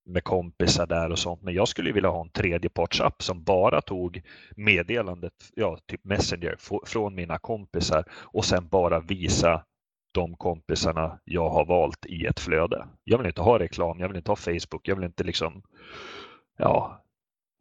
[0.07, 1.43] med kompisar där och sånt.
[1.43, 4.23] Men jag skulle vilja ha en tredjepartsapp som bara tog
[4.57, 9.65] meddelandet, ja, typ Messenger, från mina kompisar och sen bara visa
[10.13, 12.87] de kompisarna jag har valt i ett flöde.
[13.05, 15.63] Jag vill inte ha reklam, jag vill inte ha Facebook, jag vill inte liksom,
[16.59, 17.05] ja,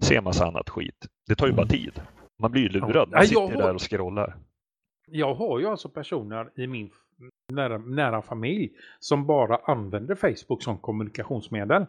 [0.04, 1.08] se massa annat skit.
[1.28, 2.02] Det tar ju bara tid.
[2.40, 3.10] Man blir ju lurad.
[3.10, 4.36] Man sitter har- där och scrollar.
[5.08, 6.92] Jag har ju alltså personer i min
[7.52, 11.86] nära, nära familj som bara använder Facebook som kommunikationsmedel.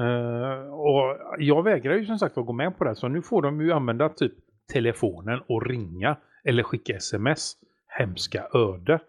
[0.00, 2.96] Eh, och jag vägrar ju som sagt att gå med på det.
[2.96, 4.32] Så nu får de ju använda typ
[4.72, 7.52] telefonen och ringa eller skicka sms.
[7.86, 9.00] Hemska öde.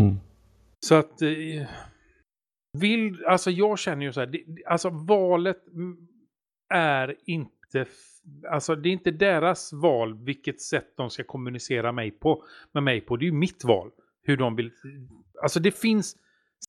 [0.00, 0.16] Mm.
[0.80, 1.22] Så att...
[1.22, 1.68] Eh,
[2.78, 5.58] vill, alltså jag känner ju så här, det, alltså valet
[6.74, 7.90] är inte inte,
[8.50, 13.00] alltså det är inte deras val vilket sätt de ska kommunicera mig på, med mig
[13.00, 13.16] på.
[13.16, 13.90] Det är ju mitt val.
[14.22, 14.70] Hur de vill,
[15.42, 16.16] alltså det finns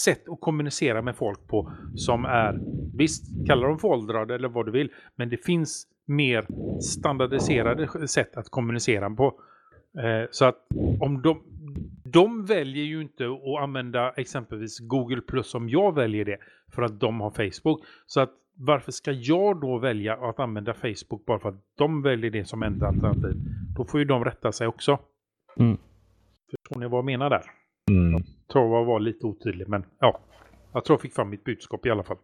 [0.02, 2.60] sätt att kommunicera med folk på som är,
[2.98, 6.46] visst, kallar dem föråldrade eller vad du vill, men det finns mer
[6.82, 9.26] standardiserade sätt att kommunicera på.
[9.98, 10.68] Eh, så att
[11.00, 11.44] om de,
[12.04, 16.38] de väljer ju inte att använda exempelvis Google Plus som jag väljer det
[16.72, 17.84] för att de har Facebook.
[18.06, 22.32] Så att varför ska jag då välja att använda Facebook bara för att de väljer
[22.32, 23.36] det som enda alternativ?
[23.76, 25.00] Då får ju de rätta sig också.
[25.58, 25.78] Mm.
[26.52, 27.44] Förstår ni vad jag menar där?
[27.92, 28.14] Mm.
[28.14, 30.20] Jag tror jag var lite otydlig, men ja.
[30.74, 32.18] Jag tror jag fick fram mitt budskap i alla fall.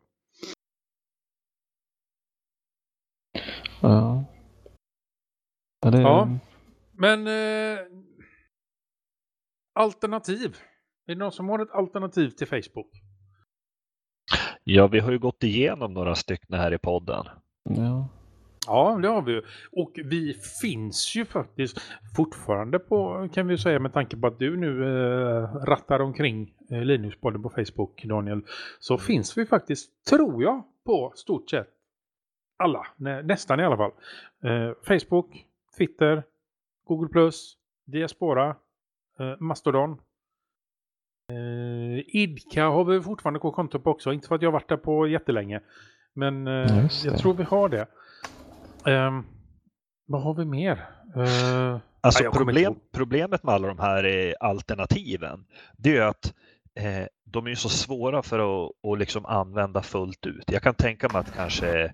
[3.81, 4.25] Ja.
[5.81, 6.39] Ja, det, Ja.
[6.91, 7.79] Men eh,
[9.73, 10.57] alternativ.
[11.05, 13.08] Är det någon som har ett alternativ till Facebook?
[14.71, 17.25] Ja, vi har ju gått igenom några stycken här i podden.
[17.63, 18.07] ja.
[18.67, 19.41] Ja, det har vi ju.
[19.71, 21.77] Och vi finns ju faktiskt
[22.15, 26.81] fortfarande på, kan vi säga med tanke på att du nu eh, rattar omkring eh,
[26.81, 28.41] Linuspodden på Facebook, Daniel,
[28.79, 31.67] så finns vi faktiskt, tror jag, på stort sett
[32.57, 33.91] alla, nä, nästan i alla fall.
[34.43, 35.45] Eh, Facebook,
[35.77, 36.23] Twitter,
[36.87, 37.31] Google+,
[37.85, 38.55] Diaspora,
[39.19, 39.97] eh, Mastodon.
[41.29, 44.69] Eh, Idka har vi fortfarande kvar konto på också, inte för att jag har varit
[44.69, 45.59] där på jättelänge.
[46.13, 46.47] Men
[46.83, 47.87] Just jag tror vi har det.
[48.85, 49.23] Ehm,
[50.07, 50.89] vad har vi mer?
[51.15, 55.45] Eh, Alltså Nej, problem, problemet med alla de här alternativen,
[55.77, 56.33] det är att
[56.75, 60.43] eh, de är ju så svåra för att, att liksom använda fullt ut.
[60.51, 61.93] Jag kan tänka mig att kanske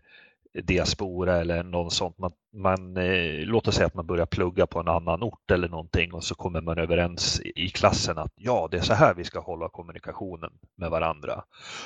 [0.63, 4.79] diaspora eller något sånt, man, man, eh, låt oss säga att man börjar plugga på
[4.79, 8.77] en annan ort eller någonting och så kommer man överens i, klassen att ja, det
[8.77, 11.43] är så här vi ska hålla kommunikationen med varandra.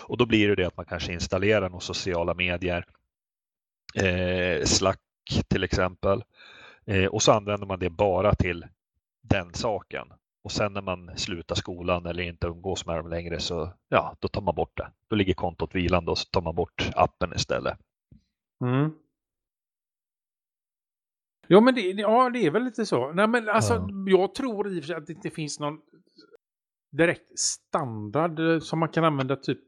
[0.08, 2.86] Och då blir det det att man kanske installerar några sociala medier,
[3.96, 5.00] eh, Slack
[5.48, 6.24] till exempel,
[6.90, 8.66] Eh, och så använder man det bara till
[9.22, 10.08] den saken.
[10.44, 14.28] Och sen när man slutar skolan eller inte umgås med dem längre så ja, då
[14.28, 14.92] tar man bort det.
[15.08, 17.78] Då ligger kontot vilande och så tar man bort appen istället.
[18.64, 18.92] Mm.
[21.48, 23.12] Ja, men det, ja, det är väl lite så.
[23.12, 23.90] Nej, men alltså, Ja.
[24.08, 25.80] jag tror i och för sig att det inte finns någon
[26.92, 29.60] direkt standard eh, som man kan använda typ.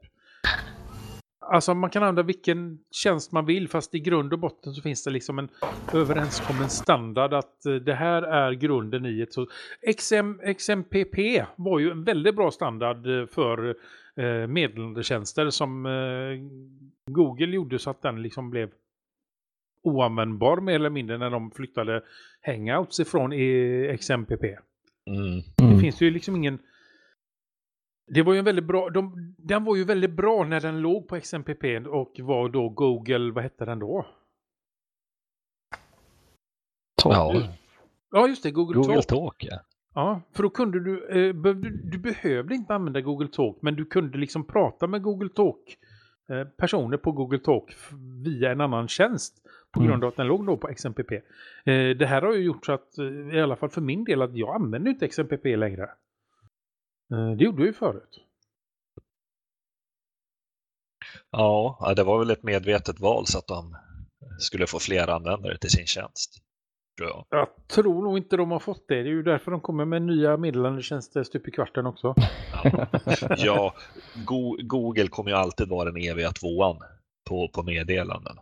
[1.46, 5.04] Alltså man kan använda vilken tjänst man vill fast i grund och botten så finns
[5.04, 5.50] det liksom en
[5.94, 9.48] överenskommen standard att eh, det här är grunden i ett så.
[9.98, 11.18] XM, XMPP
[11.56, 13.76] var ju en väldigt bra standard eh, för
[14.16, 16.38] eh, meddelandetjänster som eh,
[17.12, 18.70] Google gjorde så att den liksom blev
[19.84, 22.04] oanvändbar mer eller mindre när de flyttade
[22.42, 24.44] hangouts ifrån i XMPP.
[24.44, 25.42] Mm.
[25.58, 25.80] Det Mm.
[25.80, 26.60] finns ju liksom ingen...
[28.08, 28.90] Det var ju en väldigt bra...
[28.90, 33.32] De, den var ju väldigt bra när den låg på XMPP och var då Google...
[33.32, 34.06] Vad hette den då?
[37.04, 37.44] Ja,
[38.12, 38.52] Ja, just det.
[38.52, 39.08] Google, Google Talk.
[39.08, 39.60] Talk ja.
[39.94, 41.08] Ja, för då kunde du...
[41.10, 45.30] Eh, behövde, du behövde inte använda Google Talk, men du kunde liksom prata med Google
[45.30, 45.78] Talk.
[46.30, 47.76] Eh, personer på Google Talk
[48.24, 49.41] via en annan tjänst.
[49.74, 49.89] På Mm.
[49.89, 51.11] grund av att den låg då på XMPP.
[51.65, 54.22] Eh, det här har ju gjort så att, eh, i alla fall för min del,
[54.22, 55.84] att jag använder inte XMPP längre.
[57.13, 58.19] Eh, det gjorde jag ju förut.
[61.32, 63.76] Ja, det var väl ett medvetet val så att de
[64.39, 66.38] skulle få fler användare till sin tjänst.
[66.97, 67.26] Tror jag.
[67.30, 68.95] Jag tror nog inte de har fått det.
[69.03, 72.15] Det är ju därför de kommer med nya meddelandetjänster stup i kvarten också.
[72.63, 72.88] Ja,
[73.38, 73.74] ja
[74.26, 76.78] Go Google kommer ju alltid vara den eviga tvåan
[77.30, 78.38] på, på meddelanden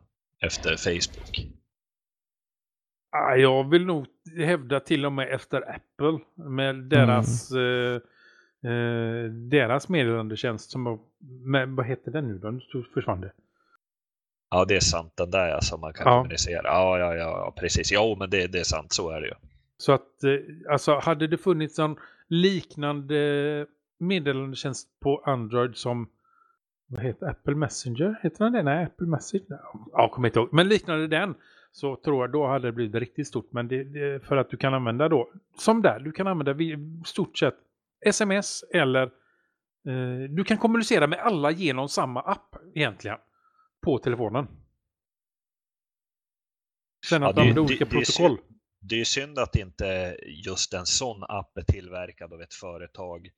[0.46, 1.48] efter Facebook.
[3.38, 4.06] Jag vill nog
[4.38, 7.96] hävda till och med efter Apple med deras, eh,
[8.72, 11.00] eh, deras meddelandetjänst som
[11.44, 12.52] med, vad heter den nu då?
[12.52, 12.62] Nu
[12.94, 13.32] försvann det.
[14.50, 15.14] Ja, det är sant.
[15.16, 16.18] Den där som man kan Ja.
[16.18, 16.62] kommunicera.
[16.64, 17.92] Ja, ja, ja, precis.
[17.92, 18.94] Jo, men det, det är sant.
[18.94, 19.34] Så är det ju.
[19.78, 21.96] Så att, eh, alltså hade det funnits någon
[22.28, 23.66] liknande
[24.00, 26.10] meddelandetjänst på Android som
[26.92, 28.20] vad heter Apple Messenger?
[28.24, 28.64] Heter den det?
[28.64, 29.44] Nej, Apple Message.
[29.92, 30.54] Ja, kommer inte ihåg.
[30.54, 31.36] Men liknande den
[31.72, 33.52] så tror jag då hade det blivit riktigt stort.
[33.52, 37.02] Men det, det för att du kan använda då, som där, du kan använda vi-
[37.06, 37.56] stort sett
[38.06, 39.04] sms eller
[39.88, 43.18] eh, du kan kommunicera med alla genom samma app egentligen
[43.82, 44.48] på telefonen.
[47.10, 48.38] Sen Ja, att det- de använder det- olika det är protokoll.
[48.82, 53.30] Det är synd att inte just en sån app är tillverkad av ett företag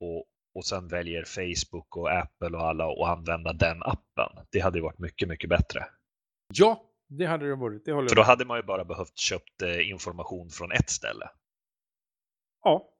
[0.00, 0.24] och,
[0.54, 4.46] och sen väljer Facebook och Apple och alla att använda den appen.
[4.50, 5.86] Det hade ju varit mycket, mycket bättre.
[6.54, 7.84] Ja, det hade det varit.
[7.84, 11.30] Det håller För då hade man ju bara behövt köpt eh, information från ett ställe.
[12.62, 12.90] Ja,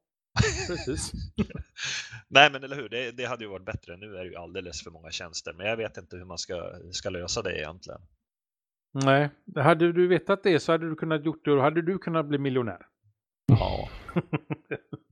[0.68, 1.12] precis.
[2.28, 2.88] Nej, men eller hur?
[2.88, 3.96] Det, det hade ju varit bättre.
[3.96, 6.72] Nu är det ju alldeles för många tjänster, men jag vet inte hur man ska,
[6.92, 8.00] ska lösa det egentligen.
[9.04, 12.26] Nej, hade du vetat det så hade du kunnat gjort det och hade du kunnat
[12.26, 12.86] bli miljonär.
[13.46, 13.88] Ja,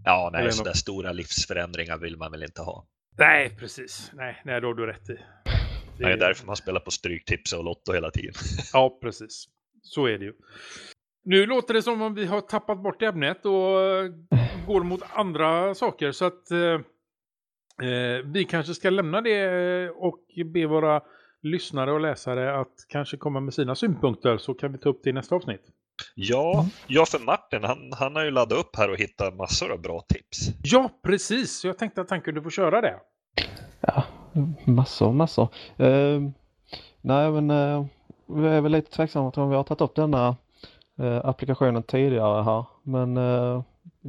[0.05, 0.65] ja nej, så något.
[0.65, 2.87] där stora livsförändringar vill man väl inte ha.
[3.19, 4.11] Nej, precis.
[4.15, 5.19] Nej, nej då har du rätt i.
[5.99, 8.35] Det är därför man spelar på Stryktips och Lotto hela tiden.
[8.73, 9.45] Ja, precis.
[9.83, 10.33] Så är det ju.
[11.25, 14.11] Nu låter det som om vi har tappat bort ämnet och eh,
[14.67, 16.13] går mot andra saker.
[16.13, 16.81] Så att eh,
[17.89, 21.03] eh, vi kanske ska lämna det eh, och be våra
[21.43, 25.11] lyssnare och läsare att kanske komma med sina synpunkter så kan vi ta upp det
[25.11, 25.63] i nästa avsnitt.
[26.15, 29.81] Ja, ja för Martin, han, han har ju laddat upp här och hittat massor av
[29.81, 30.49] bra tips.
[30.63, 31.65] Ja, precis.
[31.65, 33.01] Jag tänkte att han kunde få köra det.
[33.81, 34.05] Ja,
[34.65, 35.49] massor, massor.
[35.77, 36.21] Eh,
[37.01, 37.87] nej, men eh,
[38.27, 40.37] vi är väl lite tveksamma till om vi har tagit upp denna
[40.99, 42.65] eh, applikationen tidigare här.
[42.83, 43.63] Men eh,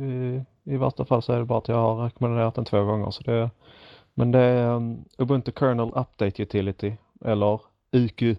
[0.04, 3.12] i, i värsta fall så är det bara att jag har rekommenderat den två gånger.
[3.12, 3.50] Så det,
[4.14, 6.94] men det är um, Ubuntu Kernel Update Utility
[7.26, 8.22] eller UQ.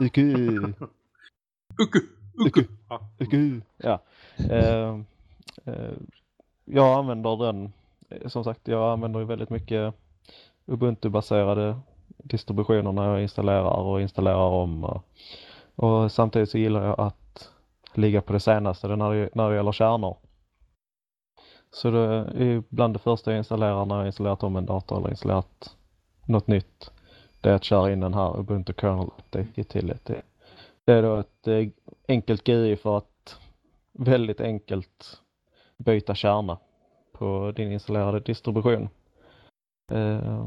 [0.00, 0.18] UQ.
[2.34, 2.64] Uku,
[3.18, 3.60] uku.
[3.76, 4.02] Ja.
[4.36, 5.00] Ja.
[5.64, 5.92] Eh,
[6.64, 7.72] jag använder den,
[8.08, 9.94] eh, som sagt, jag använder ju väldigt mycket
[10.66, 11.76] Ubuntu-baserade
[12.08, 14.84] distributioner när jag installerar och installerar om.
[14.84, 15.04] Och,
[15.74, 17.50] och samtidigt så gillar jag att
[17.94, 20.16] ligga på det senaste det när det, när det gäller kärnor.
[21.70, 22.00] Så det
[22.36, 25.76] är bland det första jag installerar när jag installerat om en dator eller installerat
[26.26, 26.90] något nytt.
[27.40, 30.14] Det är att köra in den här Ubuntu Kernel Update Utility.
[30.84, 31.68] Det är då ett eh,
[32.10, 33.40] enkelt GUI för att
[33.92, 35.22] väldigt enkelt
[35.76, 36.58] byta kärna
[37.12, 38.88] på din installerade distribution.
[39.92, 40.46] Eh,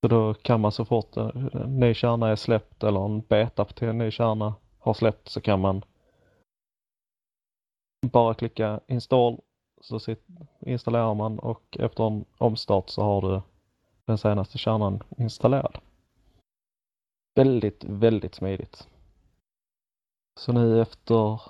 [0.00, 3.88] så då kan man så fort en ny kärna är släppt eller en beta till
[3.88, 5.84] en ny kärna har släppt så kan man
[8.12, 9.40] bara klicka install
[9.80, 10.00] så
[10.60, 13.40] installerar man och efter en omstart så har du
[14.04, 15.78] den senaste kärnan installerad.
[17.34, 18.88] Väldigt, väldigt smidigt.
[20.36, 21.40] Så nu efter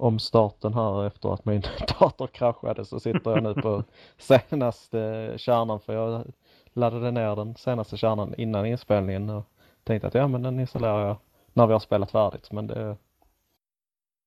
[0.00, 1.62] omstarten här efter att min
[2.00, 3.84] dator kraschade så sitter jag nu på
[4.18, 6.24] senaste kärnan för jag
[6.72, 9.44] laddade ner den senaste kärnan innan inspelningen och
[9.84, 11.16] tänkte att ja men den installerar jag
[11.52, 12.96] när vi har spelat färdigt men det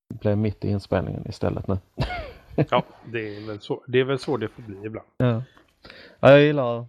[0.10, 1.78] blev mitt i inspelningen istället nu.
[2.70, 5.08] ja, det är, väl så, det är väl så det får bli ibland.
[5.18, 5.44] Ja.
[6.20, 6.86] Ja, jag gillar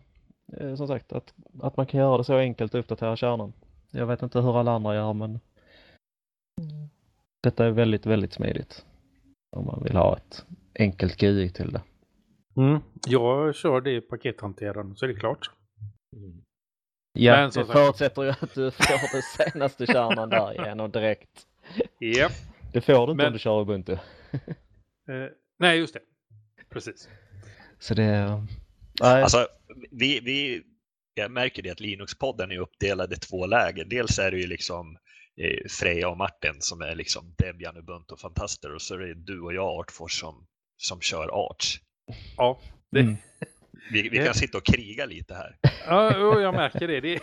[0.56, 3.52] eh, som sagt att, att man kan göra det så enkelt att uppdatera kärnan.
[3.90, 5.40] Jag vet inte hur alla andra gör men
[7.42, 8.84] detta är väldigt, väldigt smidigt.
[9.56, 10.44] Om man vill ha ett
[10.78, 11.82] enkelt GUI till det.
[12.56, 12.80] Mm.
[13.06, 15.50] Jag kör det i pakethanteraren så är det klart.
[17.12, 19.22] Ja, Men det förutsätter ju att du får den
[19.52, 21.46] senaste kärnan där igenom direkt.
[22.00, 22.32] Japp.
[22.72, 23.92] Det får du inte Men- om du kör Ubuntu.
[23.92, 23.98] Eh,
[25.58, 26.00] nej, just det.
[26.70, 27.08] Precis.
[27.78, 28.26] Så det...
[29.00, 29.46] Nej, Alltså,
[29.90, 30.62] vi, vi,
[31.14, 33.84] jag märker det att Linux-podden är uppdelad i två läger.
[33.84, 35.00] Dels är det ju liksom eh,
[35.70, 39.80] Freja och Martin som är liksom Debian, Ubuntu-fantaster och så är det du och jag
[39.80, 41.78] Artfors som, som kör Arch.
[42.36, 42.60] Ja,
[42.90, 43.16] det, Mm.
[43.92, 45.56] Vi, vi kan sitta och kriga lite här.
[45.86, 47.00] ja jag märker det.
[47.00, 47.20] det.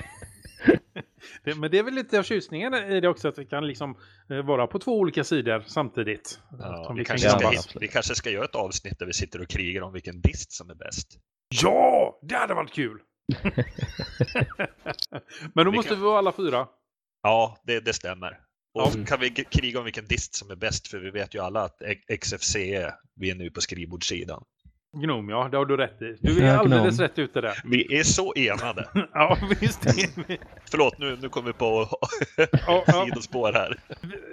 [1.43, 1.55] det.
[1.55, 3.97] Men det är väl lite av tjusningen i det också att vi kan liksom
[4.29, 6.39] eh, vara på två olika sidor samtidigt.
[6.59, 9.13] Ja, Som vi, kan kanske göra ska, vi kanske ska göra ett avsnitt där vi
[9.13, 11.19] sitter och krigar om vilken dist som är bäst.
[11.63, 12.99] Ja, det hade varit kul!
[15.53, 16.67] Men då Vi måste kan- vi vara alla fyra.
[17.27, 18.39] Ja, det, det stämmer.
[18.73, 21.39] Och så kan vi kriga om vilken dist som är bäst, för vi vet ju
[21.39, 21.81] alla att
[22.21, 24.43] XFCE vinner ju på skrivbordssidan.
[24.97, 26.17] Gnome, ja, det har du rätt i.
[26.21, 27.07] Du är Ja, alldeles Gnome.
[27.07, 27.61] rätt ute där.
[27.65, 28.87] Vi är så enade.
[29.13, 30.37] Ja, visst är vi.
[30.71, 31.87] Förlåt, nu, nu kommer vi på
[32.67, 33.05] Ja, ja.
[33.05, 33.79] sidospår här.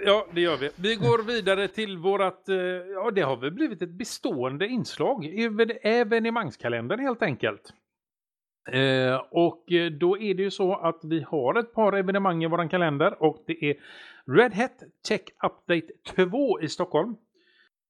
[0.05, 0.69] Ja, det gör vi.
[0.75, 2.55] Vi går vidare till vårat, eh,
[2.95, 7.61] ja det har väl blivit ett bestående inslag, even- evenemangskalendern helt enkelt.
[8.71, 12.47] Eh, och eh, då är det ju så att vi har ett par evenemang i
[12.47, 13.75] våran kalender och det är
[14.27, 15.87] Red Hat Tech Update
[16.29, 17.15] 2 i Stockholm.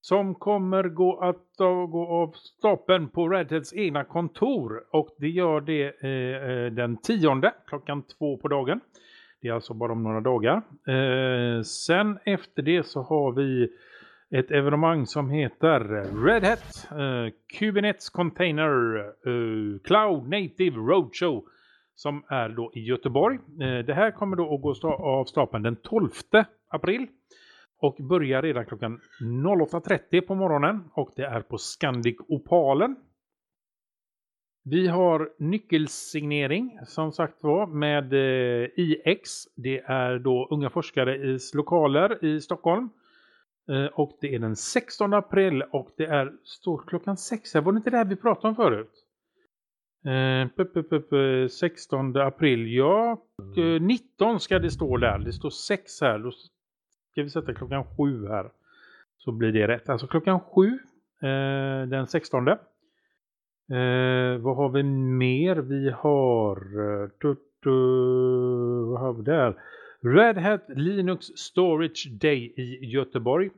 [0.02, 1.58] Som kommer gå att
[1.90, 6.98] gå av stapeln på Red Hats egna kontor och det gör det eh, eh den
[6.98, 8.80] 10 klockan två på dagen.
[9.42, 10.62] Det är alltså bara om några dagar.
[10.88, 13.70] Eh, sen efter det så har vi
[14.32, 15.80] ett evenemang som heter
[16.26, 21.44] Red Hat eh, Kubernetes Container eh, Cloud Native Roadshow
[21.96, 23.36] som är då i Göteborg.
[23.36, 26.10] Eh, det här kommer då att gå sta- av stapeln den 12
[26.70, 27.08] april
[27.82, 32.96] och börjar redan klockan 08.30 på morgonen och det är på Scandic Opalen.
[34.64, 39.30] Vi har nyckelsignering som sagt var med eh, IX.
[39.56, 42.90] Det är då unga forskare i lokaler i Stockholm.
[43.70, 47.56] Eh, och det är den 16 april och det är står klockan 6.
[47.56, 48.92] Var det inte det här vi pratade om förut?
[50.06, 53.22] Eh, pup, pup, eh, 16 april, ja.
[53.58, 55.18] Eh, 19 ska det stå där.
[55.20, 56.20] Det står 6 här.
[56.20, 56.32] Då
[57.12, 58.52] ska vi sätta klockan 7 här.
[59.18, 59.90] Så blir det rätt.
[59.90, 60.68] Alltså klockan 7
[61.22, 62.48] eh, den 16.
[62.48, 62.56] Eh,
[64.40, 65.56] vad har vi mer?
[65.56, 66.58] Vi har...
[66.58, 67.72] eh, tu, tu,
[68.92, 69.56] vad har vi där?
[70.06, 73.50] Red Hat Linux Storage Day i Göteborg.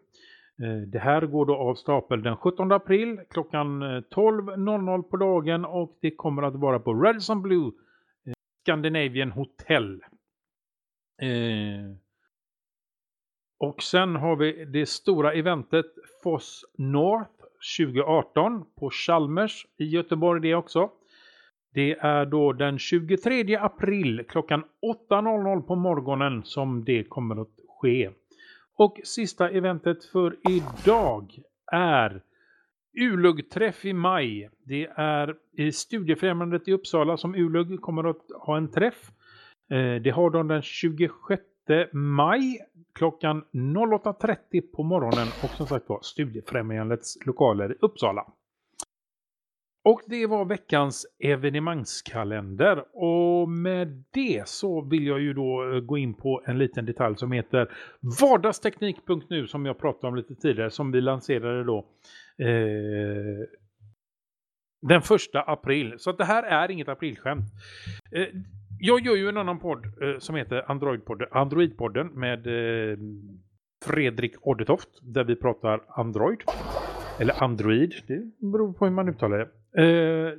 [0.64, 5.66] Eh, det här går då av stapel den 17 april klockan eh, 12.00 på dagen
[5.66, 7.72] och det kommer att vara på Radisson Blue
[8.26, 8.34] eh,
[8.64, 10.02] Scandinavian Hotel.
[13.60, 15.86] Och sen har vi det stora eventet
[16.24, 17.32] Foss North
[17.78, 20.90] 2018 på Chalmers i Göteborg det också.
[21.78, 24.64] Det är då den 23 april klockan
[25.10, 28.10] 8.00 på morgonen som det kommer att ske.
[28.78, 31.40] Och sista eventet för idag
[31.72, 32.22] är
[33.00, 34.50] ULUG-träff i maj.
[34.66, 39.12] Det är i Studiefrämjandet i Uppsala som ULUG kommer att ha en träff.
[39.72, 41.42] Eh, det har de den 26
[41.92, 42.60] maj
[42.94, 48.26] klockan 08.30 på morgonen och som sagt var Studiefrämjandets lokaler i Uppsala.
[49.88, 55.98] Och det var veckans evenemangskalender och med det så vill jag ju då eh, gå
[55.98, 57.72] in på en liten detalj som heter
[58.22, 61.78] vardagsteknik.nu som jag pratade om lite tidigare som vi lanserade då
[62.38, 63.48] eh,
[64.82, 65.96] den första april.
[65.98, 67.46] Så att det här är inget aprilskämt.
[68.12, 68.28] Eh,
[68.80, 72.98] jag gör ju en annan podd eh, som heter Android-podden, Android-podden med eh,
[73.86, 76.40] Fredrik Oddetoft där vi pratar Android.
[77.20, 79.50] Eller Android, det beror på hur man uttalar det.
[79.78, 80.34] Eh,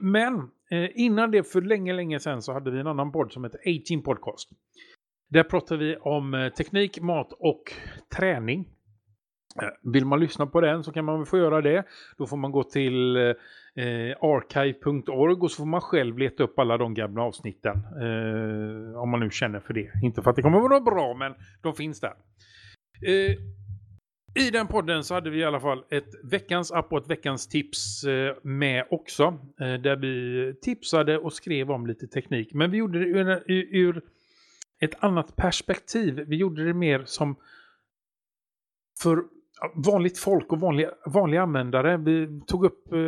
[0.00, 0.34] men
[0.70, 3.60] eh, innan det för länge, länge sedan så hade vi en annan podd som heter
[3.92, 4.48] 18 Podcast.
[5.30, 7.62] Där pratar vi om eh, teknik, mat och
[8.16, 8.68] träning.
[9.62, 11.84] Eh, Vill man lyssna på den så kan man väl få göra det.
[12.18, 13.22] Då får man gå till eh,
[13.84, 17.76] eh archive.org och så får man själv leta upp alla de gamla avsnitten.
[17.76, 19.90] Eh, om man nu känner för det.
[20.02, 22.14] Inte för att det kommer vara bra, men de finns där.
[23.06, 23.36] Eh,
[24.34, 27.48] i den podden så hade vi i alla fall ett veckans app och ett veckans
[27.48, 29.24] tips eh, med också.
[29.60, 32.54] Eh, där vi tipsade och skrev om lite teknik.
[32.54, 33.44] Men vi gjorde det ur,
[33.76, 34.02] ur
[34.80, 36.24] ett annat perspektiv.
[36.26, 37.36] Vi gjorde det mer som
[39.02, 39.24] för
[39.74, 41.96] vanligt folk och vanliga, vanliga användare.
[41.96, 42.98] Vi tog upp eh,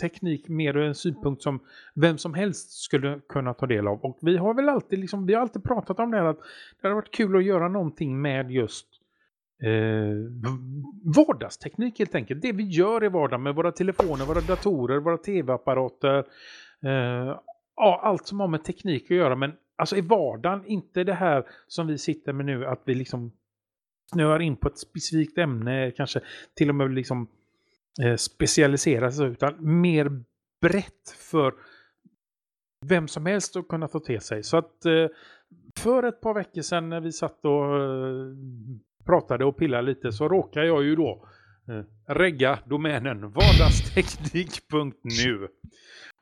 [0.00, 1.60] teknik mer ur en synpunkt som
[1.94, 4.00] vem som helst skulle kunna ta del av.
[4.00, 6.38] Och vi har väl alltid, liksom, vi har alltid pratat om det här att
[6.80, 8.97] det hade varit kul att göra någonting med just
[9.62, 10.52] eh,
[11.16, 12.42] vardagsteknik helt enkelt.
[12.42, 16.18] Det vi gör i vardagen med våra telefoner, våra datorer, våra tv-apparater.
[16.82, 17.36] Eh,
[17.76, 19.36] ja, allt som har med teknik att göra.
[19.36, 23.32] Men alltså i vardagen, inte det här som vi sitter med nu att vi liksom
[24.12, 26.20] snöar in på ett specifikt ämne, kanske
[26.54, 27.28] till och med liksom
[28.02, 30.22] eh, specialiserar sig, utan mer
[30.60, 31.54] brett för
[32.86, 34.42] vem som helst att kunna ta till sig.
[34.42, 35.06] Så att eh,
[35.78, 38.34] för ett par veckor sedan när vi satt och eh,
[39.08, 41.28] pratade och pillade lite så råkade jag ju då
[41.68, 41.84] eh,
[42.14, 45.48] regga domänen vardagsteknik.nu.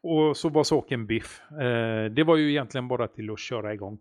[0.03, 1.41] Och så var saken biff.
[1.51, 3.99] Eh, det var ju egentligen bara till att köra igång.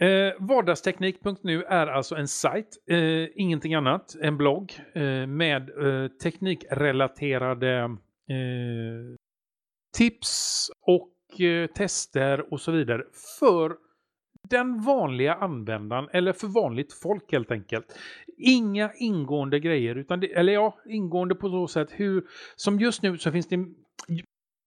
[0.00, 7.78] Eh, vardagsteknik.nu är alltså en sajt, eh, ingenting annat, en blogg eh, med eh, teknikrelaterade
[7.78, 7.88] eh,
[9.96, 13.02] tips och eh, tester och så vidare
[13.38, 13.76] för
[14.50, 17.86] den vanliga användaren eller för vanligt folk helt enkelt.
[18.38, 22.24] Inga ingående grejer, utan det, eller ja, ingående på så sätt hur,
[22.56, 23.66] som just nu så finns det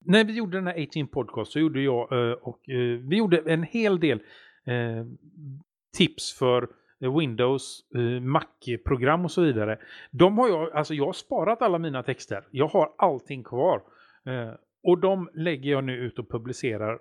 [0.06, 3.38] när vi gjorde den här 18 podcast så gjorde jag eh, och eh, vi gjorde
[3.46, 4.20] en hel del
[4.66, 5.06] eh,
[5.98, 6.70] tips för
[7.20, 7.86] Windows,
[8.22, 9.80] Mac-program och så vidare.
[10.12, 12.44] De har jag, alltså jag har sparat alla mina texter.
[12.52, 13.82] Jag har allting kvar.
[14.84, 17.00] Och de lägger jag nu ut och publicerar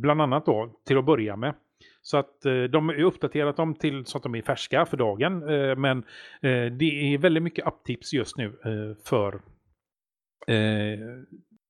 [0.00, 1.54] bland annat då till att börja med.
[2.02, 5.48] Så att eh, de har uppdaterat dem till så att de är färska för dagen.
[5.48, 5.98] Eh, men
[6.40, 9.42] eh, det är väldigt mycket apptips just nu eh, för
[10.46, 11.00] eh,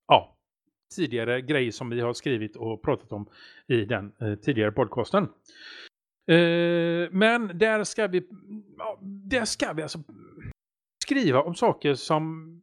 [0.07, 0.37] ja,
[0.95, 3.29] tidigare grejer som vi har skrivit och pratat om
[3.67, 4.11] i den
[4.41, 5.27] tidigare podcasten.
[7.11, 8.27] Men där ska vi,
[8.77, 9.99] ja, där ska vi alltså
[11.03, 12.61] skriva om saker som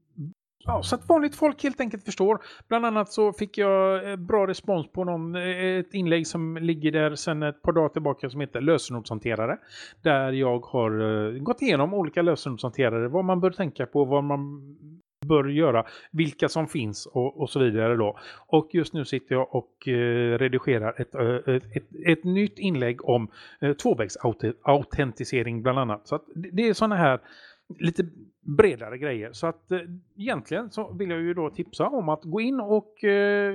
[0.64, 2.38] Ja, så att vanligt folk helt enkelt förstår.
[2.68, 6.92] Bland annat så fick jag eh, bra respons på någon, eh, ett inlägg som ligger
[6.92, 9.58] där sedan ett par dagar tillbaka som heter lösenordshanterare.
[10.02, 14.60] Där jag har eh, gått igenom olika lösenordshanterare, vad man bör tänka på, vad man
[15.26, 18.18] bör göra, vilka som finns och, och så vidare då.
[18.46, 23.04] Och just nu sitter jag och eh, redigerar ett, uh, ett, ett, ett, nytt inlägg
[23.04, 23.28] om
[23.60, 26.08] eh, tvåvägsautentisering bland annat.
[26.08, 27.20] Så att det, det är sådana här
[27.78, 28.02] lite
[28.40, 29.32] bredare grejer.
[29.32, 29.80] Så att eh,
[30.16, 33.54] egentligen så vill jag ju då tipsa om att gå in och eh,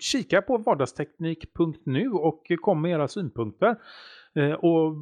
[0.00, 3.76] kika på vardagsteknik.nu och kom med era synpunkter.
[4.34, 4.94] Eh, och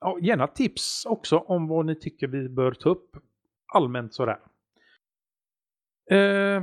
[0.00, 3.16] ja, gärna tips också om vad ni tycker vi bör ta upp
[3.74, 4.38] allmänt sådär.
[6.10, 6.62] Eh,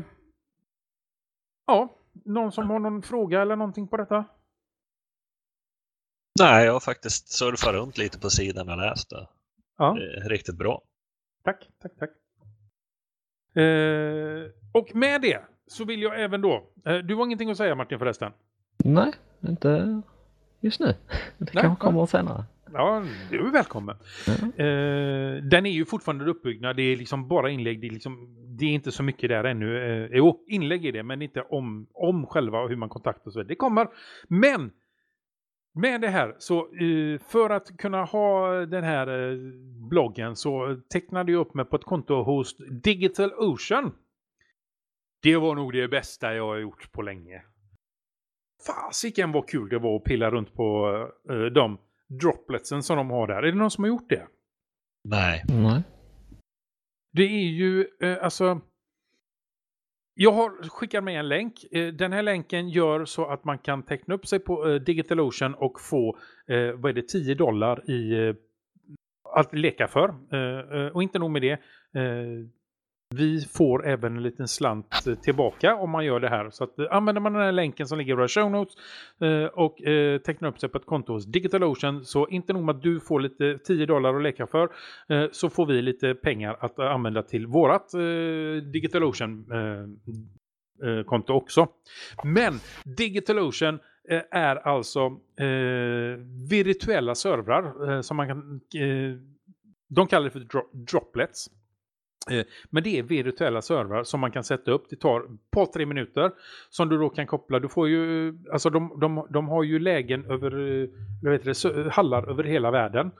[1.67, 4.25] ja, någon som har någon fråga eller någonting på detta?
[6.39, 9.27] Nej, jag har faktiskt surfat runt lite på sidan och läst det.
[9.77, 9.93] Ja.
[9.93, 10.81] Det är riktigt bra.
[11.47, 12.09] Tack, tack, tack.
[13.63, 17.75] Eh, och med det så vill jag även då, eh, du har ingenting att säga
[17.75, 18.31] Martin förresten?
[18.77, 19.13] Nej,
[19.47, 20.01] inte
[20.59, 20.85] just nu.
[21.37, 22.43] Det Nej, kanske kommer senare.
[22.73, 23.95] Ja, du är välkommen.
[24.27, 24.33] Ja.
[24.63, 28.65] Eh, den är ju fortfarande uppbyggnad, det är liksom bara inlägg, det är, liksom, det
[28.65, 29.77] är inte så mycket där ännu.
[29.77, 33.47] Eh, jo, inlägg är det, men inte om, om själva hur man kontaktar och vidare.
[33.47, 33.87] Det kommer.
[34.27, 34.71] Men
[35.77, 39.37] med det här, så eh, för att kunna ha den här eh,
[39.89, 43.91] bloggen så tecknade jag upp mig på ett konto hos Digital Ocean.
[45.21, 47.43] Det var nog det bästa jag har gjort på länge.
[48.67, 50.89] Fasiken vad kul det var att pilla runt på
[51.29, 53.43] eh, de dropletsen som de har där.
[53.43, 54.27] Är det någon som har gjort det?
[55.03, 55.43] Nej.
[55.47, 55.83] Nej.
[57.11, 57.87] Det är ju,
[58.21, 58.61] alltså...
[60.19, 61.65] Jag har skickat med en länk.
[61.71, 65.55] Eh, den här länken gör så att man kan teckna upp sig på eh, DigitalOcean
[65.55, 68.33] och få, eh, vad är det, 10 dollar i
[69.35, 70.13] att leka för.
[70.93, 71.59] Och inte nog med det.
[73.15, 76.49] Vi får även en liten slant eh, tillbaka om man gör det här.
[76.49, 78.75] Så att, eh, använder man den här länken som ligger i våra show notes
[79.21, 82.75] eh, och eh, tecknar upp sig på ett konto hos DigitalOcean så inte nog med
[82.75, 84.69] att du får lite 10 dollar att leka för
[85.09, 91.03] eh, så får vi lite pengar att eh, använda till vårat eh, DigitalOcean eh, eh,
[91.03, 91.67] konto också.
[92.23, 92.53] Men
[92.83, 93.79] DigitalOcean
[94.09, 94.99] eh, är alltså
[95.39, 96.17] eh,
[96.49, 98.61] virtuella servrar eh, som man kan...
[98.81, 99.17] Eh,
[99.89, 101.49] de kallar det för dro droplets.
[102.31, 104.85] Eh, men det är virtuella servrar som man kan sätta upp.
[104.89, 106.31] Det tar ett par, tre minuter
[106.69, 107.59] som du då kan koppla.
[107.59, 110.89] Du får ju, alltså de, de, de har ju lägen över, eh,
[111.21, 113.11] jag vet det, eh, hallar över hela världen.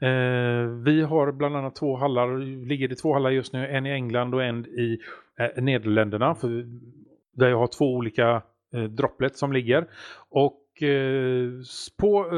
[0.00, 3.90] Eh, vi har bland annat två hallar, ligger det två hallar just nu, en i
[3.90, 4.98] England och en i
[5.38, 6.34] eh, Nederländerna.
[6.34, 6.66] För,
[7.32, 8.42] där jag har två olika
[8.74, 9.86] eh, droplets som ligger.
[10.30, 11.50] Och eh,
[11.98, 12.30] på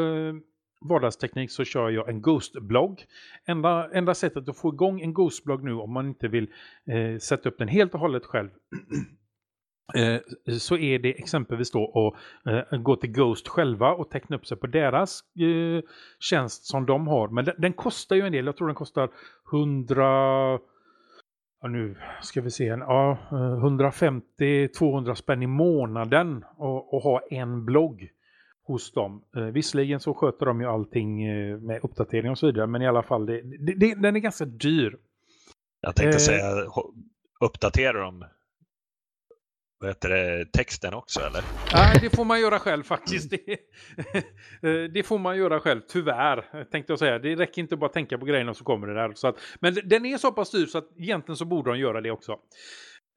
[0.80, 3.04] vardagsteknik så kör jag en Ghost-blogg.
[3.46, 6.46] Enda, enda sättet att få igång en Ghost-blogg nu om man inte vill
[6.86, 8.50] eh, sätta upp den helt och hållet själv
[9.96, 10.20] eh,
[10.58, 12.14] så är det exempelvis då
[12.44, 15.84] att eh, gå till Ghost själva och teckna upp sig på deras eh,
[16.20, 17.28] tjänst som de har.
[17.28, 18.46] Men den, den kostar ju en del.
[18.46, 19.10] Jag tror den kostar
[19.52, 20.58] 100...
[21.60, 22.64] Ja, nu ska vi se.
[22.64, 28.10] Ja, eh, 150-200 spänn i månaden och, och ha en blogg
[28.68, 29.22] hos dem.
[29.36, 32.86] Eh, visserligen så sköter de ju allting eh, med uppdatering och så vidare, men i
[32.86, 34.96] alla fall, det, det, det, den är ganska dyr.
[35.80, 36.20] Jag tänkte Eh.
[36.20, 36.64] säga,
[37.44, 38.24] uppdaterar de
[39.80, 41.42] vad heter det, texten också eller?
[41.74, 43.30] Nej, det får man göra själv faktiskt.
[43.30, 43.50] Det,
[44.62, 47.18] eh, det får man göra själv, tyvärr, tänkte jag säga.
[47.18, 49.12] Det räcker inte bara att tänka på grejerna så kommer det där.
[49.14, 52.00] Så att, men den är så pass dyr så att egentligen så borde de göra
[52.00, 52.32] det också.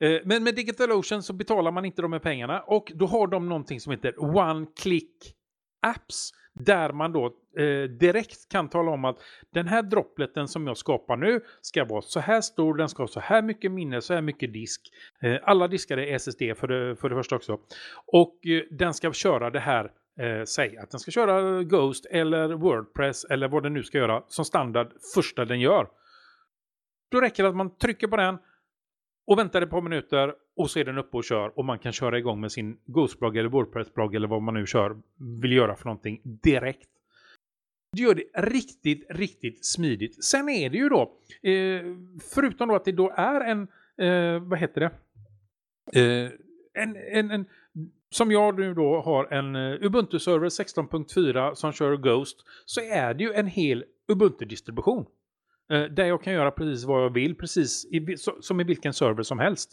[0.04, 3.50] Eh, Men med DigitalOcean så betalar man inte de här pengarna och då har de
[3.50, 5.36] någonting som heter One Click
[5.82, 7.26] Apps där man då
[7.58, 9.18] eh, direkt kan tala om att
[9.54, 13.08] den här droppleten som jag skapar nu ska vara så här stor, den ska ha
[13.08, 14.82] så här mycket minne, så här mycket disk.
[15.22, 17.60] Eh, alla diskar är SSD för det, för det första också.
[18.06, 22.50] Och eh, den ska köra det här, eh, säg att den ska köra Ghost eller
[22.50, 25.88] Wordpress eller vad den nu ska göra som standard första den gör.
[27.12, 28.38] Då räcker det att man trycker på den
[29.28, 31.92] och väntar ett par minuter och så är den uppe och kör och man kan
[31.92, 35.02] köra igång med sin Ghostblogg eller Wordpress-blogg eller vad man nu kör,
[35.42, 36.90] vill göra för någonting direkt.
[37.92, 40.24] Det gör det riktigt, riktigt smidigt.
[40.24, 41.02] Sen är det ju då,
[41.50, 41.82] eh,
[42.34, 43.68] förutom då att det då är en,
[43.98, 44.92] eh, vad heter det?
[46.00, 46.32] Eh,
[46.74, 47.46] en, en, en,
[48.10, 53.24] som jag nu då har en eh, Ubuntu-server 16.4 som kör Ghost, så är det
[53.24, 55.06] ju en hel Ubuntu-distribution.
[55.72, 58.94] Eh, där jag kan göra precis vad jag vill, precis i, så, som i vilken
[58.94, 59.72] server som helst.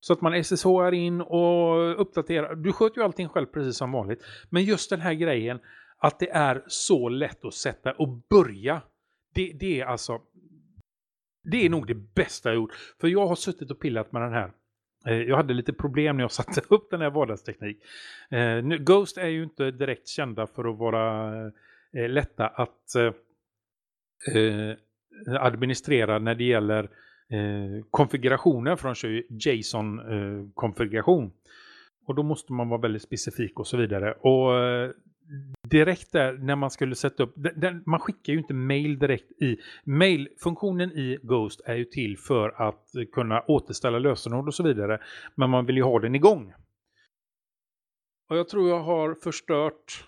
[0.00, 2.54] Så att man SSHar in och uppdaterar.
[2.54, 4.22] Du sköter ju allting själv precis som vanligt.
[4.50, 5.60] Men just den här grejen
[5.98, 8.82] att det är så lätt att sätta och börja.
[9.34, 10.20] Det, det är alltså...
[11.42, 12.72] Det är nog det bästa jag gjort.
[13.00, 14.52] För jag har suttit och pillat med den här.
[15.06, 17.82] Eh, jag hade lite problem när jag satte upp den här vardagsteknik.
[18.30, 21.36] Eh, Ghost är ju inte direkt kända för att vara
[21.92, 22.94] eh, lätta att
[25.40, 26.84] administrera när det gäller
[27.30, 28.76] eh, konfigurationer.
[28.76, 31.24] För de kör ju JSON-konfiguration.
[31.24, 31.30] Eh,
[32.06, 34.12] och då måste man vara väldigt specifik och så vidare.
[34.12, 34.90] Och eh,
[35.70, 39.32] direkt där när man skulle sätta upp, den, den, man skickar ju inte mail direkt
[39.42, 44.98] i, mailfunktionen i Ghost är ju till för att kunna återställa lösenord och så vidare,
[45.34, 46.52] men man vill ju ha den igång.
[48.28, 50.04] Och jag tror jag har förstört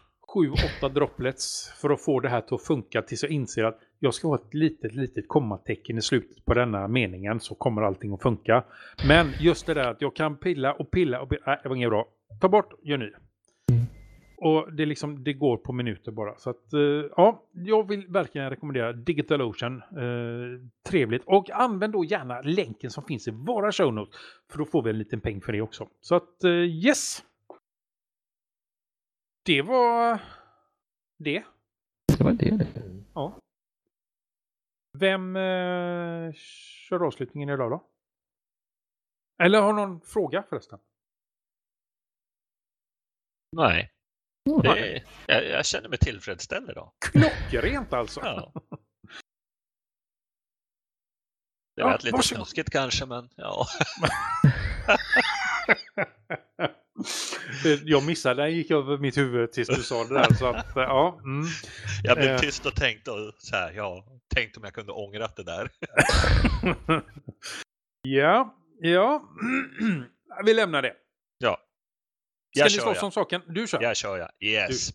[0.81, 4.15] 7-8 droplets för att få det här till att funka tills jag inser att jag
[4.15, 8.23] ska ha ett litet, litet kommatecken i slutet på denna meningen så kommer allting att
[8.23, 8.65] funka.
[9.09, 11.77] Men just det där att jag kan pilla och pilla och pilla, nej, det var
[11.77, 12.09] inget bra.
[12.41, 13.11] Ta bort, gör ny.
[14.37, 16.39] Och det, liksom, det går på minuter bara.
[16.39, 19.83] Så att, uh, ja, jag vill verkligen rekommendera DigitalOcean.
[19.99, 21.23] Uh, trevligt.
[21.27, 24.15] Och använd då gärna länken som finns i våra show notes.
[24.51, 25.89] För då får vi en liten peng för det också.
[26.01, 27.23] Så att uh, yes!
[29.45, 30.19] Det var
[31.19, 31.43] det.
[32.19, 32.67] Det var det det.
[33.15, 33.39] Ja.
[34.99, 37.89] Vem eh, kör avslutningen idag då?
[39.43, 40.79] Eller har någon fråga förresten?
[43.57, 43.93] Nej.
[44.51, 44.63] Mm.
[44.63, 46.93] Det, jag, jag känner mig tillfredsställd idag.
[47.01, 48.21] Klockrent alltså.
[48.21, 48.53] Ja.
[51.77, 52.39] Det Ja, lät lite varsågod.
[52.47, 53.67] snuskigt kanske, men ja.
[57.85, 60.35] jag missade, den gick över mitt huvud tills du sa det där.
[60.35, 61.21] Så att, eh, ja.
[61.25, 61.47] Mm.
[62.05, 62.41] Jag blev Eh.
[62.41, 65.71] tyst och tänkte och så här, ja, tänkte om jag kunde ångrat det där.
[68.03, 69.23] ja, ja.
[70.45, 70.95] Vi lämnar det.
[71.39, 71.59] Ja.
[72.55, 73.07] Ska Jag ni kör, slåss ja.
[73.07, 73.43] om saken?
[73.49, 73.83] Du kör.
[73.83, 74.31] Jag kör ja.
[74.49, 74.91] Yes.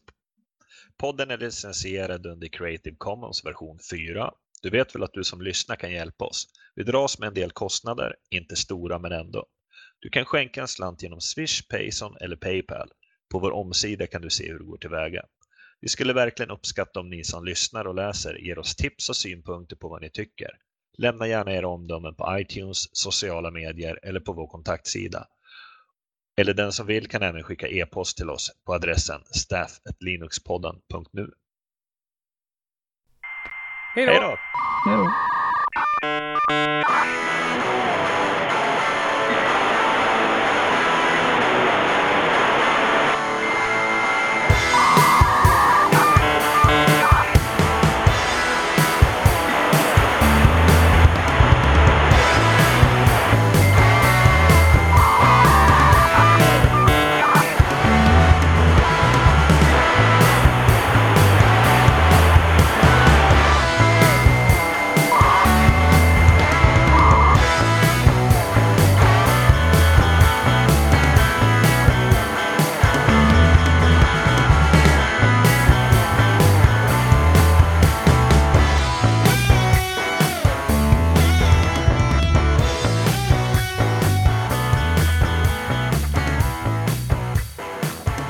[0.98, 4.32] Podden är licensierad under Creative Commons version 4.
[4.62, 6.48] Du vet väl att du som lyssnar kan hjälpa oss?
[6.76, 9.46] Vi dras med en del kostnader, inte stora men ändå.
[10.00, 12.90] Du kan skänka en slant genom Swish, Payson eller Paypal.
[13.32, 15.24] På vår omsida kan du se hur det går tillväga.
[15.82, 19.76] Vi skulle verkligen uppskatta om ni som lyssnar och läser ger oss tips och synpunkter
[19.76, 20.50] på vad ni tycker.
[20.98, 25.28] Lämna gärna era omdömen på iTunes, sociala medier eller på vår kontaktsida.
[26.38, 31.32] Eller den som vill kan även skicka e-post till oss på adressen staff.linuxpodden.nu.
[33.96, 34.38] Hej då!
[34.86, 35.12] Hej då.